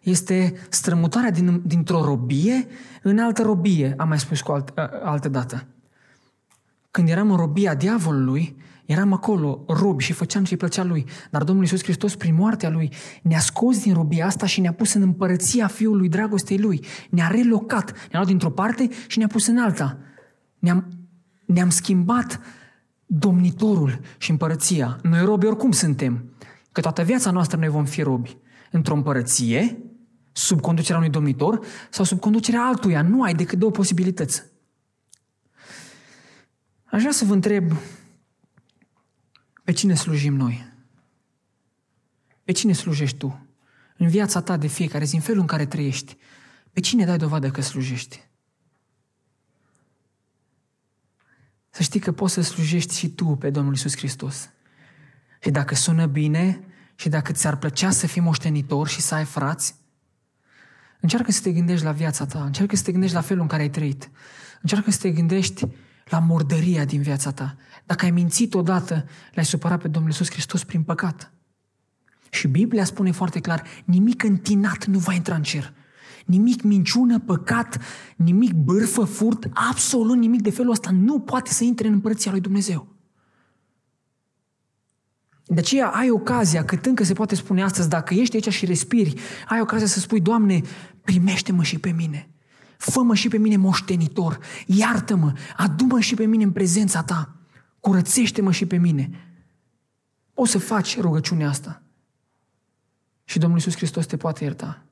[0.00, 2.66] este strămutarea din, dintr-o robie
[3.02, 5.66] în altă robie, am mai spus cu alt, altă dată.
[6.90, 11.04] Când eram în robia diavolului, eram acolo, robi și făceam ce-i plăcea lui.
[11.30, 12.92] Dar Domnul Iisus Hristos, prin moartea lui,
[13.22, 16.84] ne-a scos din robia asta și ne-a pus în împărăția Fiului dragostei lui.
[17.10, 19.98] Ne-a relocat, ne-a luat dintr-o parte și ne-a pus în alta.
[20.58, 20.88] Ne-am,
[21.46, 22.40] ne-am schimbat
[23.10, 24.98] domnitorul și împărăția.
[25.02, 26.32] Noi robi oricum suntem.
[26.72, 28.36] Că toată viața noastră noi vom fi robi.
[28.70, 29.78] Într-o împărăție,
[30.32, 33.02] sub conducerea unui domnitor sau sub conducerea altuia.
[33.02, 34.42] Nu ai decât două posibilități.
[36.84, 37.72] Aș vrea să vă întreb
[39.64, 40.72] pe cine slujim noi?
[42.44, 43.46] Pe cine slujești tu?
[43.96, 46.16] În viața ta de fiecare zi, în felul în care trăiești,
[46.72, 48.27] pe cine dai dovadă că slujești?
[51.78, 54.50] Să știi că poți să slujești și tu pe Domnul Isus Hristos.
[55.42, 56.60] Și dacă sună bine
[56.94, 59.74] și dacă ți-ar plăcea să fii moștenitor și să ai frați,
[61.00, 63.62] încearcă să te gândești la viața ta, încearcă să te gândești la felul în care
[63.62, 64.10] ai trăit,
[64.60, 65.66] încearcă să te gândești
[66.04, 67.56] la murdăria din viața ta.
[67.84, 71.32] Dacă ai mințit odată, l-ai supărat pe Domnul Iisus Hristos prin păcat.
[72.30, 75.72] Și Biblia spune foarte clar, nimic întinat nu va intra în cer.
[76.28, 77.78] Nimic minciună, păcat,
[78.16, 82.40] nimic bârfă, furt, absolut nimic de felul ăsta nu poate să intre în împărăția lui
[82.40, 82.96] Dumnezeu.
[85.44, 89.14] De aceea ai ocazia, cât încă se poate spune astăzi, dacă ești aici și respiri,
[89.48, 90.62] ai ocazia să spui, Doamne,
[91.02, 92.30] primește-mă și pe mine.
[92.76, 97.36] Fă-mă și pe mine moștenitor, iartă-mă, adu-mă și pe mine în prezența ta,
[97.80, 99.10] curățește-mă și pe mine.
[100.34, 101.82] O să faci rugăciunea asta.
[103.24, 104.87] Și Domnul Iisus Hristos te poate ierta.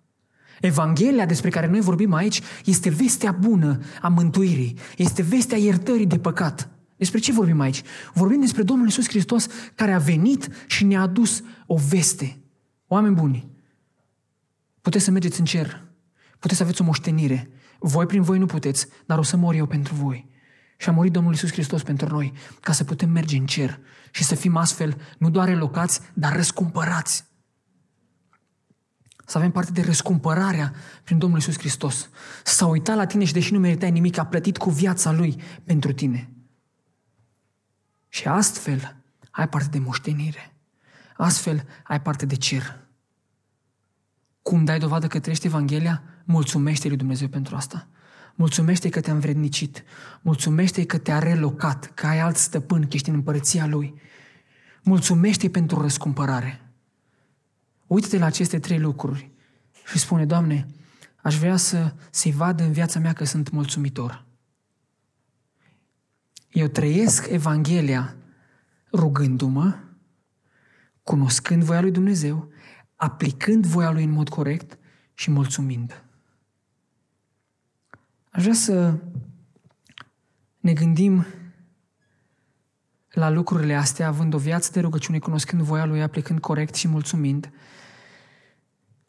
[0.60, 6.18] Evanghelia despre care noi vorbim aici este vestea bună a mântuirii, este vestea iertării de
[6.18, 6.68] păcat.
[6.96, 7.82] Despre ce vorbim aici?
[8.14, 12.38] Vorbim despre Domnul Iisus Hristos care a venit și ne-a adus o veste.
[12.86, 13.48] Oameni buni,
[14.80, 15.84] puteți să mergeți în cer,
[16.38, 19.66] puteți să aveți o moștenire, voi prin voi nu puteți, dar o să mor eu
[19.66, 20.28] pentru voi.
[20.76, 23.80] Și a murit Domnul Iisus Hristos pentru noi, ca să putem merge în cer
[24.10, 27.24] și să fim astfel nu doar relocați, dar răscumpărați.
[29.28, 30.72] Să avem parte de răscumpărarea
[31.04, 32.08] prin Domnul Iisus Hristos.
[32.44, 35.92] S-a uitat la tine și deși nu meritai nimic, a plătit cu viața Lui pentru
[35.92, 36.30] tine.
[38.08, 38.96] Și astfel
[39.30, 40.54] ai parte de moștenire.
[41.16, 42.84] Astfel ai parte de cer.
[44.42, 46.02] Cum dai dovadă că trăiești Evanghelia?
[46.24, 47.88] Mulțumește lui Dumnezeu pentru asta.
[48.34, 49.84] Mulțumește că te-a învrednicit.
[50.20, 53.94] Mulțumește că te-a relocat, că ai alt stăpân, că ești în împărăția Lui.
[54.82, 56.65] Mulțumește pentru răscumpărare.
[57.86, 59.30] Uită-te la aceste trei lucruri
[59.86, 60.66] și spune, Doamne,
[61.16, 64.24] aș vrea să, să-i vad în viața mea că sunt mulțumitor.
[66.50, 68.16] Eu trăiesc Evanghelia
[68.92, 69.78] rugându-mă,
[71.02, 72.48] cunoscând voia lui Dumnezeu,
[72.94, 74.78] aplicând voia lui în mod corect
[75.14, 76.04] și mulțumind.
[78.30, 78.94] Aș vrea să
[80.60, 81.26] ne gândim
[83.10, 87.50] la lucrurile astea, având o viață de rugăciune, cunoscând voia Lui, aplicând corect și mulțumind.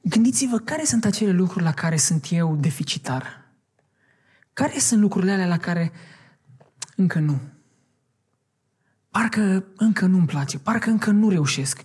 [0.10, 3.46] Gândiți-vă care sunt acele lucruri la care sunt eu deficitar.
[4.54, 5.92] Care sunt lucrurile alea la care
[6.96, 7.40] încă nu?
[9.10, 11.82] Parcă încă nu-mi place, parcă încă nu reușesc,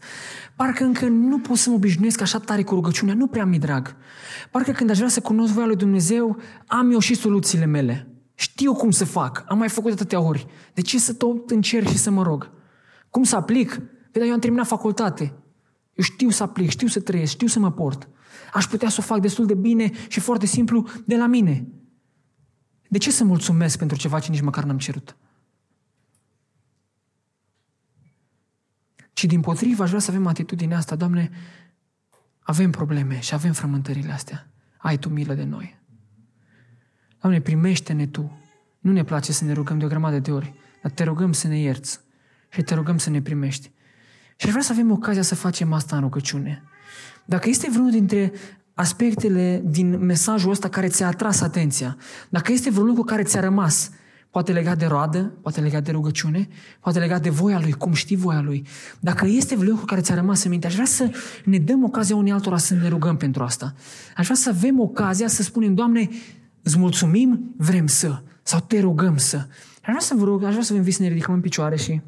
[0.57, 3.97] parcă încă nu pot să mă obișnuiesc așa tare cu rugăciunea, nu prea mi drag.
[4.51, 8.09] Parcă când aș vrea să cunosc voia lui Dumnezeu, am eu și soluțiile mele.
[8.35, 10.47] Știu cum să fac, am mai făcut atâtea ori.
[10.75, 12.51] De ce să tot încerc și să mă rog?
[13.11, 13.75] Cum să aplic?
[13.75, 15.42] Păi, dar eu am terminat facultate.
[15.95, 18.09] Eu știu să aplic, știu să trăiesc, știu să mă port.
[18.53, 21.67] Aș putea să o fac destul de bine și foarte simplu de la mine.
[22.89, 25.17] De ce să mulțumesc pentru ceva ce nici măcar n-am cerut?
[29.13, 31.31] Ci din potrivă aș vrea să avem atitudinea asta, Doamne,
[32.41, 34.51] avem probleme și avem frământările astea.
[34.77, 35.81] Ai Tu milă de noi.
[37.21, 38.39] Doamne, primește-ne Tu.
[38.79, 41.49] Nu ne place să ne rugăm de o grămadă de ori, dar te rugăm să
[41.49, 42.01] ne ierți
[42.49, 43.71] și te rugăm să ne primești.
[44.37, 46.63] Și aș vrea să avem ocazia să facem asta în rugăciune.
[47.25, 48.33] Dacă este vreunul dintre
[48.75, 51.97] aspectele din mesajul ăsta care ți-a atras atenția,
[52.29, 53.91] dacă este vreun lucru care ți-a rămas,
[54.33, 56.49] Poate legat de roadă, poate legat de rugăciune,
[56.81, 58.67] poate legat de voia Lui, cum știi voia Lui.
[59.01, 61.11] Dacă este vreun lucru care ți-a rămas în minte, aș vrea să
[61.45, 63.75] ne dăm ocazia unii altora să ne rugăm pentru asta.
[64.17, 66.09] Aș vrea să avem ocazia să spunem, Doamne,
[66.63, 69.37] îți mulțumim, vrem să, sau te rugăm să.
[69.83, 71.77] Aș vrea să vă rog, aș vrea să vă invit să ne ridicăm în picioare
[71.77, 72.01] și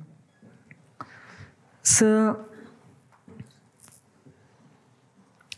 [1.87, 2.37] să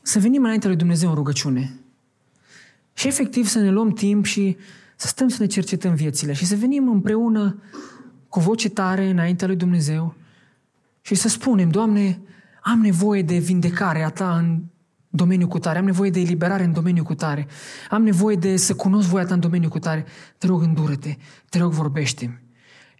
[0.03, 1.81] să venim înaintea lui Dumnezeu în rugăciune.
[2.93, 4.57] Și efectiv să ne luăm timp și
[4.97, 7.63] să stăm să ne cercetăm viețile și să venim împreună
[8.29, 10.15] cu voce tare înaintea lui Dumnezeu
[11.01, 12.21] și să spunem, Doamne,
[12.63, 14.63] am nevoie de vindecare a Ta în
[15.09, 17.47] domeniul cu tare, am nevoie de eliberare în domeniul cu tare,
[17.91, 20.05] am nevoie de să cunosc voia Ta în domeniul cu tare.
[20.39, 21.17] Te rog, îndură-te,
[21.49, 22.41] te rog, vorbește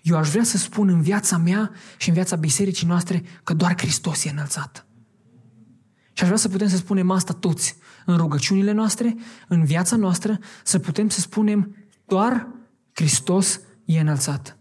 [0.07, 3.75] Eu aș vrea să spun în viața mea și în viața bisericii noastre că doar
[3.77, 4.87] Hristos e înălțat.
[6.13, 9.17] Și aș vrea să putem să spunem asta toți în rugăciunile noastre,
[9.49, 12.49] în viața noastră, să putem să spunem doar
[12.93, 14.59] Hristos e înălțat.